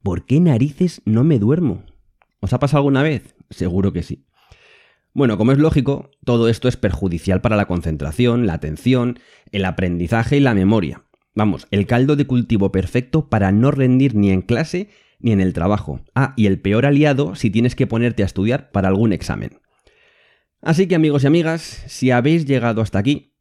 ¿por 0.00 0.26
qué 0.26 0.38
narices 0.38 1.02
no 1.04 1.24
me 1.24 1.40
duermo? 1.40 1.82
¿Os 2.38 2.52
ha 2.52 2.60
pasado 2.60 2.82
alguna 2.82 3.02
vez? 3.02 3.34
Seguro 3.50 3.92
que 3.92 4.04
sí. 4.04 4.26
Bueno, 5.12 5.36
como 5.36 5.50
es 5.50 5.58
lógico, 5.58 6.12
todo 6.24 6.48
esto 6.48 6.68
es 6.68 6.76
perjudicial 6.76 7.40
para 7.40 7.56
la 7.56 7.66
concentración, 7.66 8.46
la 8.46 8.52
atención, 8.52 9.18
el 9.50 9.64
aprendizaje 9.64 10.36
y 10.36 10.40
la 10.40 10.54
memoria. 10.54 11.02
Vamos, 11.34 11.66
el 11.70 11.86
caldo 11.86 12.14
de 12.14 12.26
cultivo 12.26 12.70
perfecto 12.70 13.28
para 13.28 13.50
no 13.50 13.70
rendir 13.70 14.14
ni 14.14 14.30
en 14.30 14.42
clase 14.42 14.90
ni 15.18 15.32
en 15.32 15.40
el 15.40 15.52
trabajo. 15.52 16.00
Ah, 16.14 16.34
y 16.36 16.46
el 16.46 16.60
peor 16.60 16.86
aliado 16.86 17.34
si 17.34 17.50
tienes 17.50 17.74
que 17.74 17.86
ponerte 17.86 18.22
a 18.22 18.26
estudiar 18.26 18.70
para 18.70 18.88
algún 18.88 19.12
examen. 19.12 19.58
Así 20.60 20.86
que 20.86 20.94
amigos 20.94 21.24
y 21.24 21.26
amigas, 21.26 21.84
si 21.88 22.10
habéis 22.10 22.46
llegado 22.46 22.80
hasta 22.80 22.98
aquí, 22.98 23.34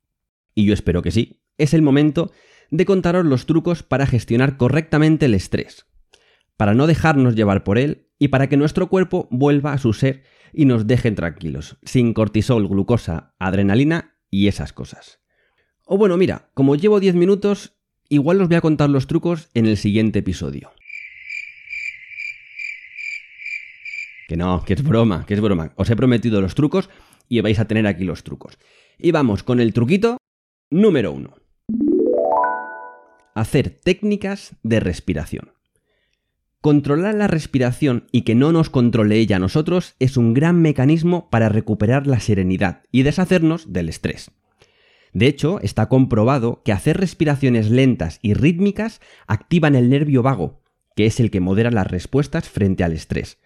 y 0.56 0.66
yo 0.66 0.74
espero 0.74 1.02
que 1.02 1.12
sí, 1.12 1.42
es 1.58 1.74
el 1.74 1.82
momento 1.82 2.32
de 2.72 2.86
contaros 2.86 3.26
los 3.26 3.46
trucos 3.46 3.84
para 3.84 4.08
gestionar 4.08 4.58
correctamente 4.58 5.28
el 5.28 5.36
estrés, 5.36 5.86
para 6.58 6.74
no 6.74 6.88
dejarnos 6.88 7.36
llevar 7.36 7.64
por 7.64 7.78
él 7.78 8.10
y 8.18 8.30
para 8.30 8.50
que 8.50 8.58
nuestro 8.58 8.90
cuerpo 8.90 9.28
vuelva 9.30 9.74
a 9.74 9.78
su 9.78 9.94
ser 9.94 10.24
y 10.52 10.66
nos 10.66 10.88
dejen 10.88 11.16
tranquilos, 11.16 11.78
sin 11.84 12.14
cortisol, 12.14 12.68
glucosa, 12.68 13.36
adrenalina 13.40 14.18
y 14.30 14.48
esas 14.48 14.74
cosas. 14.74 15.20
O 15.86 15.98
bueno, 15.98 16.18
mira, 16.18 16.50
como 16.54 16.76
llevo 16.76 17.00
10 17.00 17.16
minutos, 17.16 17.73
igual 18.14 18.42
os 18.42 18.48
voy 18.48 18.58
a 18.58 18.62
contar 18.62 18.90
los 18.90 19.08
trucos 19.08 19.50
en 19.54 19.66
el 19.66 19.78
siguiente 19.78 20.20
episodio. 20.20 20.72
Que 24.28 24.38
no, 24.38 24.64
que 24.64 24.74
es 24.74 24.84
broma, 24.84 25.26
que 25.26 25.34
es 25.34 25.42
broma. 25.42 25.74
Os 25.76 25.90
he 25.90 25.96
prometido 25.96 26.42
los 26.42 26.56
trucos 26.56 26.90
y 27.30 27.42
vais 27.42 27.60
a 27.60 27.66
tener 27.66 27.88
aquí 27.88 28.04
los 28.04 28.24
trucos. 28.24 28.58
Y 28.98 29.12
vamos 29.12 29.44
con 29.44 29.60
el 29.60 29.74
truquito 29.74 30.18
número 30.70 31.12
1 31.12 31.44
hacer 33.36 33.70
técnicas 33.70 34.56
de 34.64 34.80
respiración. 34.80 35.52
Controlar 36.62 37.16
la 37.16 37.28
respiración 37.28 38.08
y 38.12 38.22
que 38.22 38.36
no 38.36 38.52
nos 38.52 38.70
controle 38.70 39.18
ella 39.18 39.36
a 39.36 39.40
nosotros 39.40 39.96
es 40.00 40.16
un 40.16 40.34
gran 40.34 40.62
mecanismo 40.62 41.30
para 41.30 41.50
recuperar 41.50 42.08
la 42.08 42.20
serenidad 42.20 42.84
y 42.92 43.04
deshacernos 43.04 43.74
del 43.74 43.90
estrés. 43.90 44.32
De 45.14 45.28
hecho, 45.28 45.60
está 45.62 45.88
comprobado 45.90 46.62
que 46.66 46.72
hacer 46.72 46.98
respiraciones 46.98 47.70
lentas 47.70 48.20
y 48.22 48.34
rítmicas 48.34 49.00
activan 49.28 49.76
el 49.76 49.90
nervio 49.90 50.24
vago, 50.24 50.62
que 50.96 51.06
es 51.06 51.20
el 51.20 51.30
que 51.32 51.40
modera 51.40 51.72
las 51.72 51.88
respuestas 51.88 52.50
frente 52.50 52.84
al 52.84 52.94
estrés. 52.94 53.40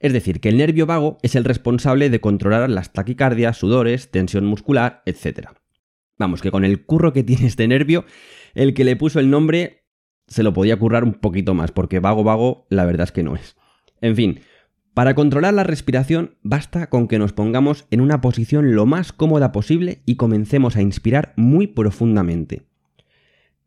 Es 0.00 0.12
decir, 0.12 0.40
que 0.40 0.48
el 0.48 0.56
nervio 0.56 0.84
vago 0.84 1.18
es 1.22 1.36
el 1.36 1.44
responsable 1.44 2.10
de 2.10 2.20
controlar 2.20 2.68
las 2.68 2.92
taquicardias, 2.92 3.56
sudores, 3.56 4.10
tensión 4.10 4.44
muscular, 4.44 5.02
etc. 5.06 5.50
Vamos, 6.18 6.42
que 6.42 6.50
con 6.50 6.64
el 6.64 6.84
curro 6.84 7.12
que 7.12 7.22
tiene 7.22 7.46
este 7.46 7.68
nervio, 7.68 8.04
el 8.54 8.74
que 8.74 8.84
le 8.84 8.96
puso 8.96 9.20
el 9.20 9.30
nombre 9.30 9.84
se 10.26 10.42
lo 10.42 10.52
podía 10.52 10.78
currar 10.78 11.04
un 11.04 11.14
poquito 11.14 11.54
más, 11.54 11.70
porque 11.70 12.00
vago 12.00 12.24
vago 12.24 12.66
la 12.68 12.84
verdad 12.84 13.04
es 13.04 13.12
que 13.12 13.22
no 13.22 13.36
es. 13.36 13.56
En 14.00 14.16
fin, 14.16 14.40
para 14.94 15.14
controlar 15.14 15.54
la 15.54 15.64
respiración 15.64 16.36
basta 16.42 16.88
con 16.88 17.08
que 17.08 17.18
nos 17.18 17.32
pongamos 17.32 17.86
en 17.90 18.00
una 18.00 18.20
posición 18.20 18.74
lo 18.74 18.84
más 18.84 19.12
cómoda 19.12 19.50
posible 19.50 20.02
y 20.04 20.16
comencemos 20.16 20.76
a 20.76 20.82
inspirar 20.82 21.32
muy 21.36 21.66
profundamente. 21.66 22.66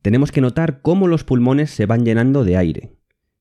Tenemos 0.04 0.32
que 0.32 0.42
notar 0.42 0.82
cómo 0.82 1.08
los 1.08 1.24
pulmones 1.24 1.72
se 1.72 1.88
van 1.88 2.06
llenando 2.06 2.44
de 2.44 2.58
aire. 2.58 2.92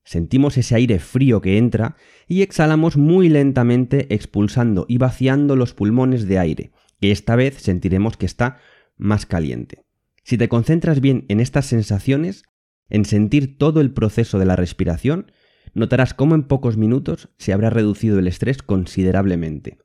Sentimos 0.02 0.56
ese 0.56 0.74
aire 0.74 0.98
frío 0.98 1.42
que 1.42 1.58
entra 1.58 1.96
y 2.26 2.40
exhalamos 2.40 2.96
muy 2.96 3.28
lentamente 3.28 4.14
expulsando 4.14 4.86
y 4.88 4.96
vaciando 4.96 5.56
los 5.56 5.74
pulmones 5.74 6.26
de 6.26 6.38
aire, 6.38 6.72
que 7.00 7.10
esta 7.10 7.36
vez 7.36 7.56
sentiremos 7.56 8.16
que 8.16 8.26
está 8.26 8.58
más 8.96 9.26
caliente. 9.26 9.84
Si 10.22 10.38
te 10.38 10.48
concentras 10.48 11.00
bien 11.00 11.26
en 11.28 11.40
estas 11.40 11.66
sensaciones, 11.66 12.44
en 12.88 13.04
sentir 13.04 13.58
todo 13.58 13.82
el 13.82 13.92
proceso 13.92 14.38
de 14.38 14.46
la 14.46 14.56
respiración, 14.56 15.32
notarás 15.74 16.14
cómo 16.14 16.34
en 16.34 16.44
pocos 16.44 16.76
minutos 16.76 17.28
se 17.38 17.52
habrá 17.52 17.70
reducido 17.70 18.18
el 18.18 18.26
estrés 18.26 18.62
considerablemente. 18.62 19.78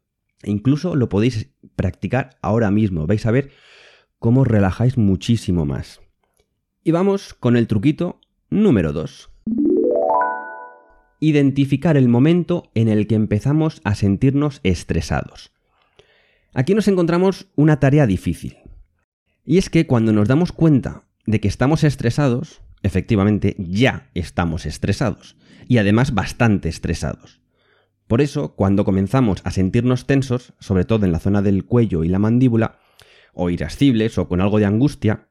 E 0.44 0.52
incluso 0.52 0.96
lo 0.96 1.10
podéis 1.10 1.52
practicar 1.76 2.38
ahora 2.42 2.72
mismo, 2.72 3.08
vais 3.08 3.26
a 3.26 3.32
ver 3.32 3.52
cómo 4.20 4.42
os 4.42 4.48
relajáis 4.48 4.98
muchísimo 4.98 5.66
más. 5.66 6.02
Y 6.84 6.92
vamos 6.92 7.34
con 7.34 7.58
el 7.58 7.68
truquito 7.68 8.22
número 8.50 8.94
2. 8.94 9.30
Identificar 11.20 11.98
el 11.98 12.08
momento 12.08 12.72
en 12.74 12.88
el 12.88 13.06
que 13.06 13.16
empezamos 13.16 13.82
a 13.84 13.96
sentirnos 13.96 14.62
estresados. 14.64 15.52
Aquí 16.54 16.74
nos 16.74 16.88
encontramos 16.88 17.48
una 17.56 17.80
tarea 17.80 18.08
difícil, 18.08 18.58
y 19.50 19.58
es 19.58 19.70
que 19.70 19.88
cuando 19.88 20.14
nos 20.14 20.28
damos 20.28 20.52
cuenta 20.52 21.06
de 21.26 21.40
que 21.40 21.48
estamos 21.48 21.84
estresados, 21.84 22.62
efectivamente 22.84 23.56
ya 23.58 24.12
estamos 24.14 24.68
estresados. 24.68 25.38
Y 25.68 25.78
además 25.78 26.14
bastante 26.14 26.70
estresados. 26.70 27.42
Por 28.08 28.22
eso, 28.22 28.56
cuando 28.56 28.86
comenzamos 28.86 29.42
a 29.44 29.52
sentirnos 29.52 30.08
tensos, 30.08 30.54
sobre 30.60 30.86
todo 30.86 31.06
en 31.06 31.12
la 31.12 31.20
zona 31.20 31.42
del 31.42 31.66
cuello 31.66 32.04
y 32.04 32.08
la 32.08 32.20
mandíbula, 32.20 32.80
o 33.34 33.50
irascibles 33.50 34.18
o 34.18 34.28
con 34.28 34.42
algo 34.42 34.58
de 34.60 34.66
angustia, 34.66 35.28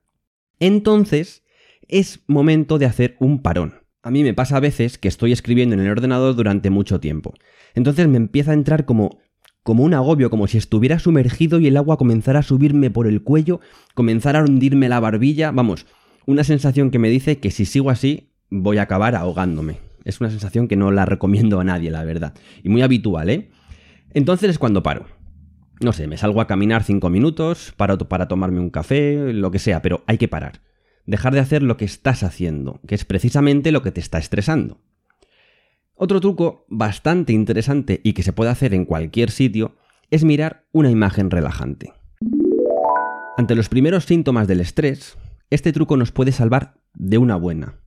entonces 0.60 1.42
es 1.88 2.22
momento 2.26 2.78
de 2.78 2.86
hacer 2.86 3.16
un 3.18 3.42
parón. 3.42 3.82
A 4.02 4.10
mí 4.10 4.22
me 4.22 4.34
pasa 4.34 4.56
a 4.56 4.60
veces 4.60 4.96
que 4.96 5.08
estoy 5.08 5.32
escribiendo 5.32 5.74
en 5.74 5.80
el 5.80 5.90
ordenador 5.90 6.36
durante 6.36 6.70
mucho 6.70 7.00
tiempo. 7.00 7.34
Entonces 7.74 8.06
me 8.06 8.16
empieza 8.16 8.52
a 8.52 8.54
entrar 8.54 8.84
como 8.84 9.18
como 9.68 9.84
un 9.84 9.92
agobio, 9.92 10.30
como 10.30 10.46
si 10.46 10.56
estuviera 10.56 10.98
sumergido 10.98 11.60
y 11.60 11.66
el 11.66 11.76
agua 11.76 11.98
comenzara 11.98 12.38
a 12.38 12.42
subirme 12.42 12.90
por 12.90 13.06
el 13.06 13.22
cuello, 13.22 13.60
comenzara 13.92 14.38
a 14.38 14.44
hundirme 14.44 14.88
la 14.88 14.98
barbilla, 14.98 15.50
vamos, 15.50 15.84
una 16.24 16.42
sensación 16.42 16.90
que 16.90 16.98
me 16.98 17.10
dice 17.10 17.38
que 17.38 17.50
si 17.50 17.66
sigo 17.66 17.90
así 17.90 18.30
voy 18.48 18.78
a 18.78 18.82
acabar 18.84 19.14
ahogándome. 19.14 19.87
Es 20.04 20.20
una 20.20 20.30
sensación 20.30 20.68
que 20.68 20.76
no 20.76 20.90
la 20.90 21.04
recomiendo 21.04 21.60
a 21.60 21.64
nadie, 21.64 21.90
la 21.90 22.04
verdad. 22.04 22.34
Y 22.62 22.68
muy 22.68 22.82
habitual, 22.82 23.30
¿eh? 23.30 23.50
Entonces 24.14 24.50
es 24.50 24.58
cuando 24.58 24.82
paro. 24.82 25.06
No 25.80 25.92
sé, 25.92 26.06
me 26.06 26.16
salgo 26.16 26.40
a 26.40 26.46
caminar 26.46 26.82
cinco 26.82 27.08
minutos, 27.08 27.72
paro 27.76 27.98
para 27.98 28.26
tomarme 28.26 28.60
un 28.60 28.70
café, 28.70 29.32
lo 29.32 29.50
que 29.50 29.58
sea, 29.58 29.80
pero 29.82 30.02
hay 30.06 30.18
que 30.18 30.28
parar. 30.28 30.60
Dejar 31.06 31.34
de 31.34 31.40
hacer 31.40 31.62
lo 31.62 31.76
que 31.76 31.84
estás 31.84 32.22
haciendo, 32.22 32.80
que 32.86 32.94
es 32.94 33.04
precisamente 33.04 33.70
lo 33.70 33.82
que 33.82 33.92
te 33.92 34.00
está 34.00 34.18
estresando. 34.18 34.80
Otro 35.94 36.20
truco 36.20 36.64
bastante 36.68 37.32
interesante 37.32 38.00
y 38.04 38.12
que 38.12 38.22
se 38.22 38.32
puede 38.32 38.50
hacer 38.50 38.74
en 38.74 38.84
cualquier 38.84 39.30
sitio 39.30 39.76
es 40.10 40.24
mirar 40.24 40.66
una 40.72 40.90
imagen 40.90 41.30
relajante. 41.30 41.92
Ante 43.36 43.54
los 43.54 43.68
primeros 43.68 44.04
síntomas 44.04 44.48
del 44.48 44.60
estrés, 44.60 45.16
este 45.50 45.72
truco 45.72 45.96
nos 45.96 46.12
puede 46.12 46.32
salvar 46.32 46.74
de 46.94 47.18
una 47.18 47.36
buena. 47.36 47.80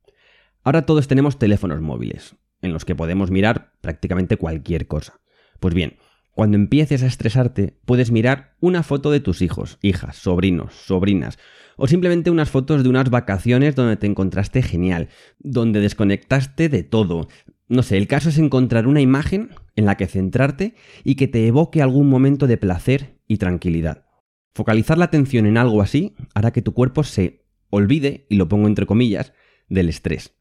Ahora 0.63 0.86
todos 0.86 1.08
tenemos 1.08 1.39
teléfonos 1.39 1.82
móviles, 1.82 2.36
en 2.62 2.74
los 2.74 2.86
que 2.86 2.96
podemos 2.96 3.32
mirar 3.32 3.74
prácticamente 3.82 4.38
cualquier 4.38 4.88
cosa. 4.88 5.20
Pues 5.60 5.74
bien, 5.74 5.98
cuando 6.34 6.58
empieces 6.58 7.03
a 7.03 7.08
estresarte, 7.08 7.80
puedes 7.86 8.12
mirar 8.12 8.56
una 8.60 8.84
foto 8.84 9.12
de 9.12 9.20
tus 9.20 9.41
hijos, 9.41 9.80
hijas, 9.82 10.15
sobrinos, 10.15 10.74
sobrinas, 10.74 11.39
o 11.77 11.88
simplemente 11.88 12.32
unas 12.32 12.50
fotos 12.50 12.84
de 12.84 12.89
unas 12.89 13.10
vacaciones 13.10 13.75
donde 13.75 13.98
te 13.98 14.08
encontraste 14.08 14.62
genial, 14.62 15.10
donde 15.39 15.80
desconectaste 15.80 16.70
de 16.70 16.84
todo, 16.84 17.27
no 17.72 17.84
sé, 17.84 17.96
el 17.98 18.08
caso 18.08 18.27
es 18.27 18.38
encontrar 18.38 18.86
una 18.86 19.00
imagen 19.00 19.51
en 19.77 19.86
la 19.86 19.96
que 19.96 20.06
centrarte 20.06 20.75
y 21.06 21.15
que 21.15 21.30
te 21.30 21.48
evoque 21.48 21.82
algún 21.82 22.10
momento 22.10 22.46
de 22.46 22.58
placer 22.58 23.22
y 23.30 23.38
tranquilidad. 23.38 24.03
Focalizar 24.53 24.98
la 24.98 25.06
atención 25.06 25.46
en 25.46 25.58
algo 25.58 25.82
así 25.82 26.13
hará 26.34 26.51
que 26.51 26.62
tu 26.62 26.74
cuerpo 26.74 27.06
se 27.06 27.46
olvide, 27.70 28.25
y 28.30 28.36
lo 28.36 28.50
pongo 28.50 28.68
entre 28.68 28.86
comillas, 28.86 29.32
del 29.70 29.88
estrés. 29.88 30.36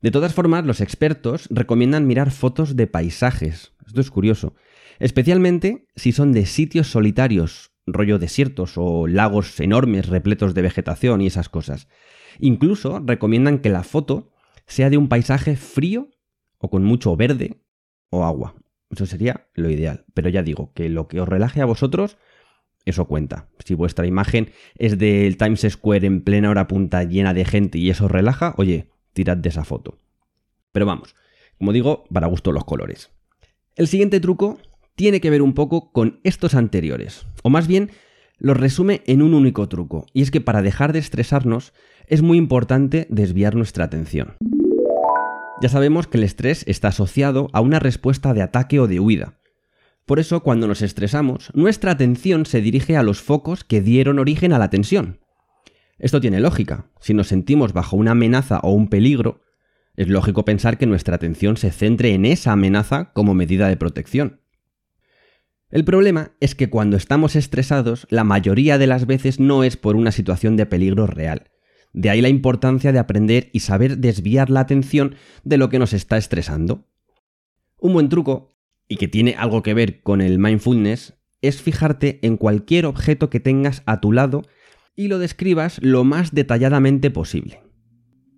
De 0.00 0.10
todas 0.10 0.32
formas, 0.32 0.64
los 0.64 0.80
expertos 0.80 1.48
recomiendan 1.50 2.06
mirar 2.06 2.30
fotos 2.30 2.76
de 2.76 2.86
paisajes. 2.86 3.72
Esto 3.86 4.00
es 4.00 4.10
curioso. 4.10 4.54
Especialmente 5.00 5.86
si 5.96 6.12
son 6.12 6.32
de 6.32 6.46
sitios 6.46 6.88
solitarios, 6.90 7.72
rollo 7.86 8.18
desiertos 8.18 8.74
o 8.76 9.06
lagos 9.06 9.58
enormes 9.60 10.08
repletos 10.08 10.54
de 10.54 10.62
vegetación 10.62 11.20
y 11.20 11.26
esas 11.26 11.48
cosas. 11.48 11.88
Incluso 12.38 13.00
recomiendan 13.04 13.58
que 13.58 13.70
la 13.70 13.82
foto 13.82 14.30
sea 14.66 14.90
de 14.90 14.98
un 14.98 15.08
paisaje 15.08 15.56
frío 15.56 16.10
o 16.58 16.70
con 16.70 16.84
mucho 16.84 17.16
verde 17.16 17.62
o 18.10 18.24
agua. 18.24 18.54
Eso 18.90 19.06
sería 19.06 19.48
lo 19.54 19.70
ideal. 19.70 20.04
Pero 20.14 20.28
ya 20.28 20.42
digo, 20.42 20.72
que 20.74 20.88
lo 20.88 21.08
que 21.08 21.20
os 21.20 21.28
relaje 21.28 21.60
a 21.60 21.66
vosotros, 21.66 22.18
eso 22.84 23.06
cuenta. 23.06 23.48
Si 23.64 23.74
vuestra 23.74 24.06
imagen 24.06 24.50
es 24.76 24.98
del 24.98 25.36
Times 25.36 25.66
Square 25.68 26.06
en 26.06 26.22
plena 26.22 26.50
hora 26.50 26.68
punta 26.68 27.04
llena 27.04 27.34
de 27.34 27.44
gente 27.44 27.78
y 27.78 27.90
eso 27.90 28.06
os 28.06 28.10
relaja, 28.10 28.54
oye, 28.56 28.88
tirad 29.12 29.36
de 29.36 29.48
esa 29.48 29.64
foto. 29.64 29.98
Pero 30.72 30.86
vamos, 30.86 31.14
como 31.58 31.72
digo, 31.72 32.04
para 32.12 32.26
gusto 32.26 32.52
los 32.52 32.64
colores. 32.64 33.10
El 33.76 33.88
siguiente 33.88 34.20
truco 34.20 34.58
tiene 34.94 35.20
que 35.20 35.30
ver 35.30 35.42
un 35.42 35.54
poco 35.54 35.92
con 35.92 36.20
estos 36.24 36.54
anteriores, 36.54 37.26
o 37.42 37.50
más 37.50 37.66
bien 37.66 37.90
los 38.38 38.56
resume 38.56 39.02
en 39.06 39.22
un 39.22 39.34
único 39.34 39.68
truco, 39.68 40.06
y 40.12 40.22
es 40.22 40.30
que 40.30 40.40
para 40.40 40.62
dejar 40.62 40.92
de 40.92 40.98
estresarnos 41.00 41.72
es 42.06 42.22
muy 42.22 42.38
importante 42.38 43.06
desviar 43.10 43.54
nuestra 43.54 43.84
atención. 43.84 44.36
Ya 45.60 45.68
sabemos 45.68 46.06
que 46.06 46.18
el 46.18 46.24
estrés 46.24 46.64
está 46.68 46.88
asociado 46.88 47.48
a 47.52 47.60
una 47.60 47.80
respuesta 47.80 48.32
de 48.32 48.42
ataque 48.42 48.78
o 48.78 48.86
de 48.86 49.00
huida. 49.00 49.38
Por 50.06 50.20
eso, 50.20 50.42
cuando 50.42 50.68
nos 50.68 50.82
estresamos, 50.82 51.50
nuestra 51.52 51.90
atención 51.90 52.46
se 52.46 52.60
dirige 52.60 52.96
a 52.96 53.02
los 53.02 53.20
focos 53.20 53.64
que 53.64 53.80
dieron 53.80 54.18
origen 54.18 54.52
a 54.52 54.58
la 54.58 54.70
tensión. 54.70 55.18
Esto 55.98 56.20
tiene 56.20 56.40
lógica. 56.40 56.90
Si 57.00 57.14
nos 57.14 57.28
sentimos 57.28 57.72
bajo 57.72 57.96
una 57.96 58.12
amenaza 58.12 58.60
o 58.62 58.72
un 58.72 58.88
peligro, 58.88 59.42
es 59.96 60.08
lógico 60.08 60.44
pensar 60.44 60.78
que 60.78 60.86
nuestra 60.86 61.16
atención 61.16 61.56
se 61.56 61.72
centre 61.72 62.14
en 62.14 62.24
esa 62.24 62.52
amenaza 62.52 63.12
como 63.12 63.34
medida 63.34 63.68
de 63.68 63.76
protección. 63.76 64.40
El 65.70 65.84
problema 65.84 66.32
es 66.40 66.54
que 66.54 66.70
cuando 66.70 66.96
estamos 66.96 67.36
estresados, 67.36 68.06
la 68.08 68.24
mayoría 68.24 68.78
de 68.78 68.86
las 68.86 69.06
veces 69.06 69.40
no 69.40 69.64
es 69.64 69.76
por 69.76 69.96
una 69.96 70.12
situación 70.12 70.56
de 70.56 70.66
peligro 70.66 71.06
real, 71.06 71.50
de 71.92 72.10
ahí 72.10 72.20
la 72.20 72.28
importancia 72.28 72.92
de 72.92 72.98
aprender 72.98 73.50
y 73.52 73.60
saber 73.60 73.98
desviar 73.98 74.50
la 74.50 74.60
atención 74.60 75.16
de 75.42 75.58
lo 75.58 75.68
que 75.68 75.78
nos 75.78 75.92
está 75.92 76.16
estresando. 76.16 76.86
Un 77.76 77.92
buen 77.92 78.08
truco, 78.08 78.56
y 78.88 78.96
que 78.96 79.08
tiene 79.08 79.34
algo 79.36 79.62
que 79.62 79.74
ver 79.74 80.00
con 80.02 80.20
el 80.20 80.38
mindfulness, 80.38 81.14
es 81.42 81.60
fijarte 81.60 82.18
en 82.22 82.36
cualquier 82.36 82.86
objeto 82.86 83.30
que 83.30 83.40
tengas 83.40 83.82
a 83.84 84.00
tu 84.00 84.12
lado 84.12 84.42
y 84.98 85.06
lo 85.06 85.20
describas 85.20 85.78
lo 85.80 86.02
más 86.02 86.34
detalladamente 86.34 87.12
posible. 87.12 87.62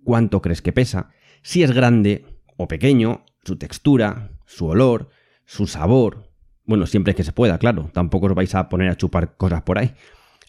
¿Cuánto 0.03 0.43
crees 0.43 0.61
que 0.61 0.71
pesa? 0.71 1.09
Si 1.41 1.63
es 1.63 1.71
grande 1.71 2.23
o 2.55 2.67
pequeño, 2.67 3.25
su 3.43 3.55
textura, 3.55 4.37
su 4.45 4.67
olor, 4.67 5.09
su 5.43 5.65
sabor. 5.65 6.29
Bueno, 6.63 6.85
siempre 6.85 7.15
que 7.15 7.23
se 7.23 7.31
pueda, 7.31 7.57
claro, 7.57 7.89
tampoco 7.91 8.27
os 8.27 8.35
vais 8.35 8.53
a 8.53 8.69
poner 8.69 8.89
a 8.89 8.95
chupar 8.95 9.37
cosas 9.37 9.63
por 9.63 9.79
ahí. 9.79 9.95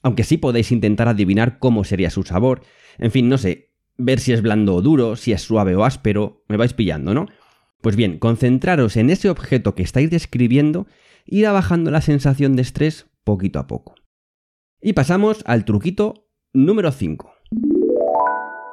Aunque 0.03 0.25
sí 0.25 0.37
podéis 0.37 0.71
intentar 0.71 1.09
adivinar 1.09 1.59
cómo 1.59 1.83
sería 1.83 2.11
su 2.11 2.25
sabor. 2.25 2.61
En 2.99 3.11
fin, 3.11 3.31
no 3.31 3.39
sé, 3.39 3.73
ver 3.97 4.21
si 4.21 4.35
es 4.35 4.43
blando 4.43 4.75
o 4.75 4.83
duro, 4.83 5.17
si 5.17 5.33
es 5.33 5.41
suave 5.41 5.75
o 5.77 5.83
áspero, 5.83 6.45
me 6.47 6.59
vais 6.59 6.75
pillando, 6.75 7.15
¿no? 7.15 7.27
Pues 7.81 7.97
bien, 7.97 8.19
concentraros 8.19 8.99
en 8.99 9.09
ese 9.09 9.31
objeto 9.31 9.75
que 9.75 9.83
estáis 9.83 10.11
describiendo 10.11 10.87
y 11.25 11.39
ir 11.39 11.47
bajando 11.47 11.91
la 11.91 12.03
sensación 12.03 12.55
de 12.55 12.63
estrés 12.63 13.07
poquito 13.25 13.59
a 13.59 13.67
poco. 13.67 13.95
Y 14.85 14.95
pasamos 14.95 15.45
al 15.47 15.65
truquito 15.65 16.27
número 16.53 16.91
5. 16.91 17.33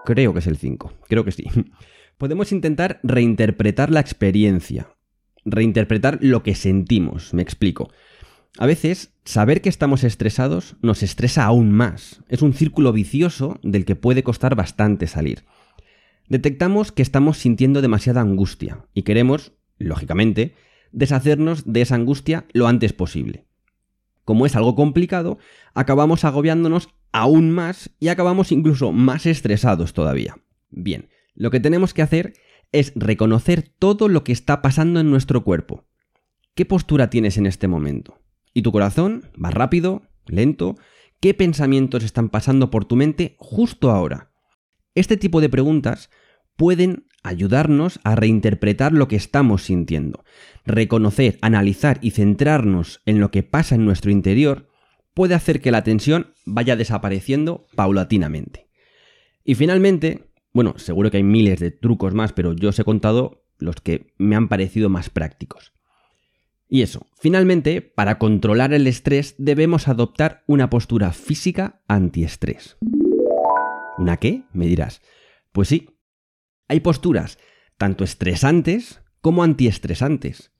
Creo 0.05 0.33
que 0.33 0.39
es 0.39 0.47
el 0.47 0.57
5, 0.57 0.91
creo 1.07 1.23
que 1.23 1.31
sí. 1.31 1.45
Podemos 2.17 2.51
intentar 2.51 2.99
reinterpretar 3.03 3.91
la 3.91 3.99
experiencia, 3.99 4.95
reinterpretar 5.45 6.17
lo 6.21 6.41
que 6.41 6.55
sentimos, 6.55 7.35
me 7.35 7.43
explico. 7.43 7.91
A 8.57 8.65
veces, 8.65 9.13
saber 9.23 9.61
que 9.61 9.69
estamos 9.69 10.03
estresados 10.03 10.77
nos 10.81 11.03
estresa 11.03 11.45
aún 11.45 11.71
más. 11.71 12.23
Es 12.27 12.41
un 12.41 12.53
círculo 12.53 12.91
vicioso 12.91 13.59
del 13.61 13.85
que 13.85 13.95
puede 13.95 14.23
costar 14.23 14.55
bastante 14.55 15.05
salir. 15.05 15.43
Detectamos 16.27 16.91
que 16.91 17.03
estamos 17.03 17.37
sintiendo 17.37 17.83
demasiada 17.83 18.21
angustia 18.21 18.87
y 18.95 19.03
queremos, 19.03 19.53
lógicamente, 19.77 20.55
deshacernos 20.91 21.71
de 21.71 21.81
esa 21.81 21.93
angustia 21.93 22.47
lo 22.51 22.67
antes 22.67 22.93
posible. 22.93 23.45
Como 24.29 24.45
es 24.45 24.55
algo 24.55 24.75
complicado, 24.75 25.39
acabamos 25.73 26.23
agobiándonos 26.23 26.89
aún 27.11 27.49
más 27.49 27.89
y 27.99 28.09
acabamos 28.09 28.51
incluso 28.51 28.91
más 28.91 29.25
estresados 29.25 29.93
todavía. 29.93 30.37
Bien, 30.69 31.09
lo 31.33 31.49
que 31.49 31.59
tenemos 31.59 31.95
que 31.95 32.03
hacer 32.03 32.33
es 32.71 32.93
reconocer 32.95 33.73
todo 33.79 34.07
lo 34.07 34.23
que 34.23 34.31
está 34.31 34.61
pasando 34.61 34.99
en 34.99 35.09
nuestro 35.09 35.43
cuerpo. 35.43 35.87
¿Qué 36.53 36.63
postura 36.63 37.09
tienes 37.09 37.39
en 37.39 37.47
este 37.47 37.67
momento? 37.67 38.19
¿Y 38.53 38.61
tu 38.61 38.71
corazón? 38.71 39.31
¿Va 39.43 39.49
rápido? 39.49 40.03
¿Lento? 40.27 40.75
¿Qué 41.19 41.33
pensamientos 41.33 42.03
están 42.03 42.29
pasando 42.29 42.69
por 42.69 42.85
tu 42.85 42.97
mente 42.97 43.35
justo 43.39 43.89
ahora? 43.89 44.31
Este 44.93 45.17
tipo 45.17 45.41
de 45.41 45.49
preguntas 45.49 46.11
pueden 46.55 47.07
ayudarnos 47.23 47.99
a 48.03 48.15
reinterpretar 48.15 48.93
lo 48.93 49.07
que 49.07 49.15
estamos 49.15 49.63
sintiendo. 49.63 50.23
Reconocer, 50.65 51.37
analizar 51.41 51.99
y 52.01 52.11
centrarnos 52.11 53.01
en 53.05 53.19
lo 53.19 53.31
que 53.31 53.43
pasa 53.43 53.75
en 53.75 53.85
nuestro 53.85 54.11
interior 54.11 54.69
puede 55.13 55.35
hacer 55.35 55.61
que 55.61 55.71
la 55.71 55.83
tensión 55.83 56.33
vaya 56.45 56.75
desapareciendo 56.75 57.67
paulatinamente. 57.75 58.69
Y 59.43 59.55
finalmente, 59.55 60.31
bueno, 60.53 60.75
seguro 60.77 61.11
que 61.11 61.17
hay 61.17 61.23
miles 61.23 61.59
de 61.59 61.71
trucos 61.71 62.13
más, 62.13 62.33
pero 62.33 62.53
yo 62.53 62.69
os 62.69 62.79
he 62.79 62.83
contado 62.83 63.43
los 63.57 63.75
que 63.77 64.13
me 64.17 64.35
han 64.35 64.47
parecido 64.47 64.89
más 64.89 65.09
prácticos. 65.09 65.73
Y 66.67 66.83
eso, 66.83 67.07
finalmente, 67.19 67.81
para 67.81 68.19
controlar 68.19 68.73
el 68.73 68.85
estrés 68.85 69.33
debemos 69.39 69.87
adoptar 69.87 70.43
una 70.45 70.69
postura 70.69 71.11
física 71.11 71.81
antiestrés. 71.87 72.77
¿Una 73.97 74.17
qué? 74.17 74.43
Me 74.53 74.67
dirás. 74.67 75.01
Pues 75.51 75.67
sí, 75.67 75.98
hay 76.69 76.79
posturas 76.79 77.39
tanto 77.77 78.03
estresantes 78.03 79.01
como 79.21 79.43
antiestresantes. 79.43 80.53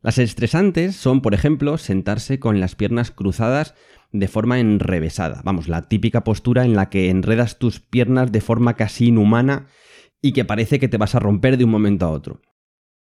Las 0.00 0.18
estresantes 0.18 0.94
son, 0.94 1.20
por 1.20 1.34
ejemplo, 1.34 1.78
sentarse 1.78 2.38
con 2.38 2.60
las 2.60 2.76
piernas 2.76 3.10
cruzadas 3.10 3.74
de 4.12 4.28
forma 4.28 4.60
enrevesada. 4.60 5.42
Vamos, 5.44 5.68
la 5.68 5.88
típica 5.88 6.22
postura 6.22 6.64
en 6.64 6.76
la 6.76 6.88
que 6.88 7.10
enredas 7.10 7.58
tus 7.58 7.80
piernas 7.80 8.30
de 8.30 8.40
forma 8.40 8.74
casi 8.74 9.08
inhumana 9.08 9.66
y 10.22 10.32
que 10.32 10.44
parece 10.44 10.78
que 10.78 10.88
te 10.88 10.96
vas 10.96 11.14
a 11.14 11.18
romper 11.18 11.56
de 11.58 11.64
un 11.64 11.70
momento 11.70 12.06
a 12.06 12.10
otro. 12.10 12.40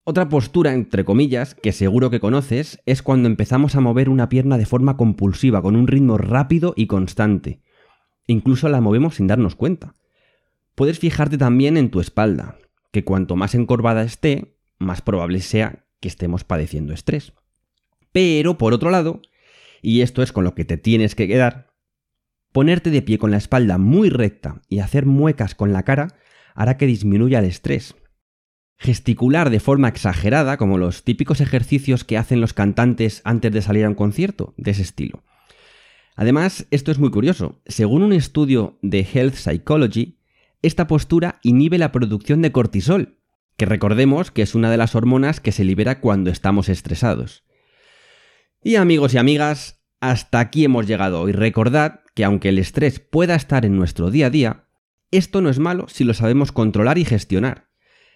Otra 0.05 0.29
postura, 0.29 0.73
entre 0.73 1.05
comillas, 1.05 1.57
que 1.57 1.73
seguro 1.73 2.11
que 2.11 2.21
conoces, 2.21 2.81
es 2.87 3.03
cuando 3.03 3.27
empezamos 3.27 3.75
a 3.75 3.81
mover 3.81 4.09
una 4.09 4.29
pierna 4.29 4.57
de 4.57 4.67
forma 4.67 4.97
compulsiva, 4.97 5.63
con 5.63 5.75
un 5.75 5.89
ritmo 5.89 6.17
rápido 6.17 6.75
y 6.77 6.87
constante. 6.87 7.61
Incluso 8.29 8.69
la 8.69 8.81
movemos 8.81 9.17
sin 9.17 9.27
darnos 9.27 9.57
cuenta. 9.57 9.97
Puedes 10.77 11.01
fijarte 11.01 11.39
también 11.39 11.77
en 11.77 11.91
tu 11.91 11.99
espalda, 11.99 12.57
que 12.93 13.03
cuanto 13.03 13.35
más 13.35 13.57
encorvada 13.57 14.05
esté, 14.05 14.57
más 14.79 15.03
probable 15.03 15.41
sea 15.41 15.87
que 15.99 16.07
estemos 16.07 16.45
padeciendo 16.45 16.93
estrés. 16.95 17.33
Pero, 18.13 18.59
por 18.59 18.73
otro 18.73 18.91
lado, 18.91 19.21
y 19.83 20.03
esto 20.03 20.23
es 20.23 20.31
con 20.31 20.45
lo 20.45 20.55
que 20.55 20.65
te 20.65 20.77
tienes 20.77 21.17
que 21.17 21.27
quedar, 21.27 21.73
ponerte 22.53 22.91
de 22.91 23.03
pie 23.03 23.19
con 23.19 23.33
la 23.33 23.39
espalda 23.39 23.79
muy 23.79 24.09
recta 24.09 24.63
y 24.69 24.79
hacer 24.79 25.05
muecas 25.05 25.57
con 25.57 25.73
la 25.73 25.83
cara 25.83 26.15
hará 26.55 26.77
que 26.77 26.87
disminuya 26.87 27.41
el 27.41 27.47
estrés, 27.47 27.97
Gesticular 28.79 29.49
de 29.49 29.59
forma 29.59 29.89
exagerada, 29.89 30.59
como 30.59 30.77
los 30.77 31.03
típicos 31.03 31.41
ejercicios 31.41 32.05
que 32.05 32.19
hacen 32.19 32.43
los 32.43 32.53
cantantes 32.53 33.23
antes 33.25 33.51
de 33.51 33.63
salir 33.63 33.87
a 33.87 33.89
un 33.89 33.95
concierto, 33.95 34.53
de 34.59 34.73
ese 34.73 34.83
estilo. 34.83 35.25
Además, 36.15 36.67
esto 36.71 36.91
es 36.93 36.99
muy 36.99 37.11
curioso. 37.11 37.61
Según 37.65 38.03
un 38.03 38.13
estudio 38.13 38.79
de 38.83 39.01
Health 39.01 39.35
Psychology, 39.35 40.19
esta 40.63 40.87
postura 40.87 41.39
inhibe 41.43 41.79
la 41.79 41.93
producción 41.93 42.43
de 42.43 42.53
cortisol, 42.53 43.19
que 43.57 43.67
recordemos 43.67 44.31
que 44.31 44.43
es 44.43 44.55
una 44.55 44.71
de 44.71 44.77
las 44.77 44.95
hormonas 44.95 45.41
que 45.41 45.53
se 45.53 45.65
libera 45.65 46.01
cuando 46.01 46.31
estamos 46.31 46.69
estresados. 46.69 47.45
Y 48.63 48.77
amigos 48.77 49.15
y 49.15 49.19
amigas, 49.19 49.85
hasta 50.01 50.41
aquí 50.41 50.65
hemos 50.65 50.87
llegado 50.87 51.21
hoy. 51.21 51.33
Recordad 51.33 52.01
que 52.15 52.25
aunque 52.25 52.49
el 52.49 52.59
estrés 52.59 53.01
pueda 53.01 53.35
estar 53.35 53.65
en 53.65 53.77
nuestro 53.77 54.11
día 54.11 54.27
a 54.27 54.31
día, 54.31 54.69
esto 55.11 55.41
no 55.41 55.51
es 55.51 55.59
malo 55.59 55.87
si 55.89 56.05
lo 56.05 56.15
sabemos 56.15 56.53
controlar 56.53 56.99
y 56.99 57.05
gestionar. 57.05 57.69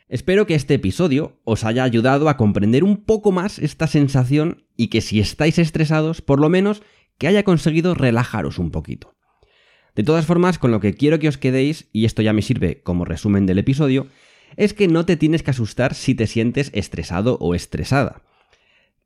Espero 0.08 0.46
que 0.46 0.56
este 0.56 0.74
episodio 0.74 1.40
os 1.44 1.62
haya 1.62 1.84
ayudado 1.84 2.28
a 2.28 2.36
comprender 2.36 2.82
un 2.82 3.04
poco 3.04 3.30
más 3.30 3.60
esta 3.60 3.86
sensación 3.86 4.66
y 4.76 4.88
que 4.88 5.00
si 5.00 5.20
estáis 5.20 5.58
estresados, 5.58 6.20
por 6.20 6.40
lo 6.40 6.48
menos 6.48 6.82
que 7.16 7.28
haya 7.28 7.44
conseguido 7.44 7.94
relajaros 7.94 8.58
un 8.58 8.72
poquito. 8.72 9.14
De 9.96 10.02
todas 10.02 10.26
formas, 10.26 10.58
con 10.58 10.70
lo 10.70 10.80
que 10.80 10.94
quiero 10.94 11.18
que 11.18 11.28
os 11.28 11.38
quedéis, 11.38 11.88
y 11.92 12.04
esto 12.04 12.22
ya 12.22 12.32
me 12.32 12.42
sirve 12.42 12.82
como 12.82 13.04
resumen 13.04 13.46
del 13.46 13.58
episodio, 13.58 14.06
es 14.56 14.74
que 14.74 14.88
no 14.88 15.06
te 15.06 15.16
tienes 15.16 15.42
que 15.42 15.50
asustar 15.50 15.94
si 15.94 16.14
te 16.14 16.26
sientes 16.26 16.70
estresado 16.74 17.38
o 17.40 17.54
estresada. 17.54 18.22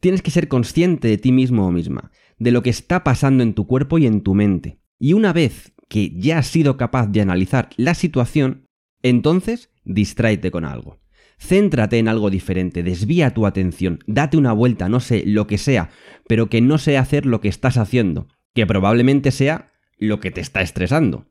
Tienes 0.00 0.22
que 0.22 0.30
ser 0.30 0.48
consciente 0.48 1.08
de 1.08 1.18
ti 1.18 1.32
mismo 1.32 1.66
o 1.66 1.70
misma, 1.70 2.10
de 2.38 2.50
lo 2.50 2.62
que 2.62 2.70
está 2.70 3.04
pasando 3.04 3.42
en 3.42 3.54
tu 3.54 3.66
cuerpo 3.66 3.98
y 3.98 4.06
en 4.06 4.22
tu 4.22 4.34
mente. 4.34 4.78
Y 4.98 5.12
una 5.12 5.32
vez 5.32 5.72
que 5.88 6.12
ya 6.18 6.38
has 6.38 6.46
sido 6.46 6.76
capaz 6.76 7.06
de 7.06 7.20
analizar 7.20 7.70
la 7.76 7.94
situación, 7.94 8.66
entonces 9.02 9.70
distráete 9.84 10.50
con 10.50 10.64
algo. 10.64 11.00
Céntrate 11.38 11.98
en 11.98 12.08
algo 12.08 12.30
diferente, 12.30 12.82
desvía 12.82 13.34
tu 13.34 13.46
atención, 13.46 13.98
date 14.06 14.36
una 14.36 14.52
vuelta, 14.52 14.88
no 14.88 15.00
sé, 15.00 15.24
lo 15.26 15.46
que 15.46 15.58
sea, 15.58 15.90
pero 16.28 16.48
que 16.48 16.60
no 16.60 16.78
sea 16.78 17.00
hacer 17.00 17.26
lo 17.26 17.40
que 17.40 17.48
estás 17.48 17.76
haciendo, 17.76 18.28
que 18.54 18.66
probablemente 18.66 19.30
sea 19.30 19.73
lo 19.98 20.20
que 20.20 20.30
te 20.30 20.40
está 20.40 20.60
estresando. 20.60 21.26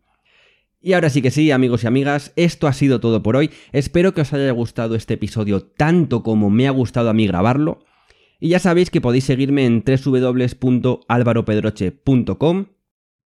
Y 0.82 0.92
ahora 0.94 1.10
sí 1.10 1.22
que 1.22 1.32
sí, 1.32 1.52
amigos 1.52 1.84
y 1.84 1.88
amigas, 1.88 2.34
esto 2.36 2.68
ha 2.68 2.74
sido 2.74 3.00
todo 3.00 3.24
por 3.24 3.38
hoy. 3.38 3.52
Espero 3.72 4.14
que 4.14 4.20
os 4.22 4.34
haya 4.34 4.52
gustado 4.52 4.96
este 4.96 5.14
episodio 5.14 5.64
tanto 5.64 6.24
como 6.24 6.50
me 6.50 6.68
ha 6.68 6.72
gustado 6.72 7.10
a 7.10 7.14
mí 7.14 7.26
grabarlo. 7.26 7.86
Y 8.40 8.50
ya 8.50 8.60
sabéis 8.60 8.90
que 8.90 9.00
podéis 9.00 9.24
seguirme 9.24 9.66
en 9.66 9.86
www.alvaropedroche.com, 9.86 12.66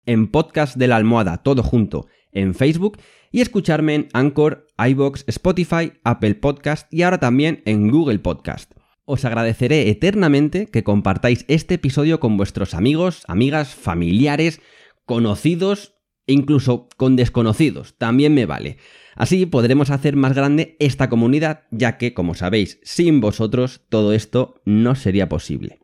en 0.06 0.28
podcast 0.28 0.78
de 0.78 0.88
la 0.88 0.98
almohada, 0.98 1.38
todo 1.38 1.64
junto, 1.64 2.06
en 2.32 2.54
Facebook 2.54 3.00
y 3.32 3.42
escucharme 3.42 3.96
en 3.96 4.08
Anchor, 4.14 4.68
iBox, 4.78 5.24
Spotify, 5.28 5.94
Apple 6.04 6.36
Podcast 6.36 6.92
y 6.94 7.02
ahora 7.02 7.20
también 7.20 7.62
en 7.66 7.90
Google 7.90 8.20
Podcast. 8.20 8.72
Os 9.06 9.26
agradeceré 9.26 9.90
eternamente 9.90 10.68
que 10.68 10.84
compartáis 10.84 11.46
este 11.48 11.76
episodio 11.76 12.20
con 12.20 12.38
vuestros 12.38 12.74
amigos, 12.74 13.24
amigas, 13.28 13.74
familiares, 13.74 14.62
conocidos 15.08 15.96
e 16.28 16.34
incluso 16.34 16.90
con 16.98 17.16
desconocidos, 17.16 17.96
también 17.98 18.36
me 18.36 18.46
vale. 18.46 18.78
Así 19.16 19.48
podremos 19.48 19.90
hacer 19.90 20.16
más 20.16 20.36
grande 20.36 20.76
esta 20.80 21.10
comunidad, 21.10 21.64
ya 21.72 21.98
que, 21.98 22.14
como 22.14 22.36
sabéis, 22.36 22.80
sin 22.84 23.20
vosotros 23.22 23.82
todo 23.90 24.14
esto 24.14 24.62
no 24.66 24.94
sería 24.94 25.28
posible. 25.30 25.80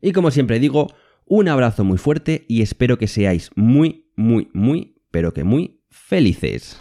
Y 0.00 0.12
como 0.12 0.30
siempre 0.30 0.60
digo, 0.60 0.86
un 1.26 1.48
abrazo 1.48 1.82
muy 1.82 1.98
fuerte 1.98 2.44
y 2.46 2.62
espero 2.62 2.98
que 2.98 3.08
seáis 3.08 3.50
muy, 3.56 4.12
muy, 4.14 4.48
muy, 4.52 4.94
pero 5.10 5.34
que 5.34 5.42
muy 5.42 5.80
felices. 5.90 6.78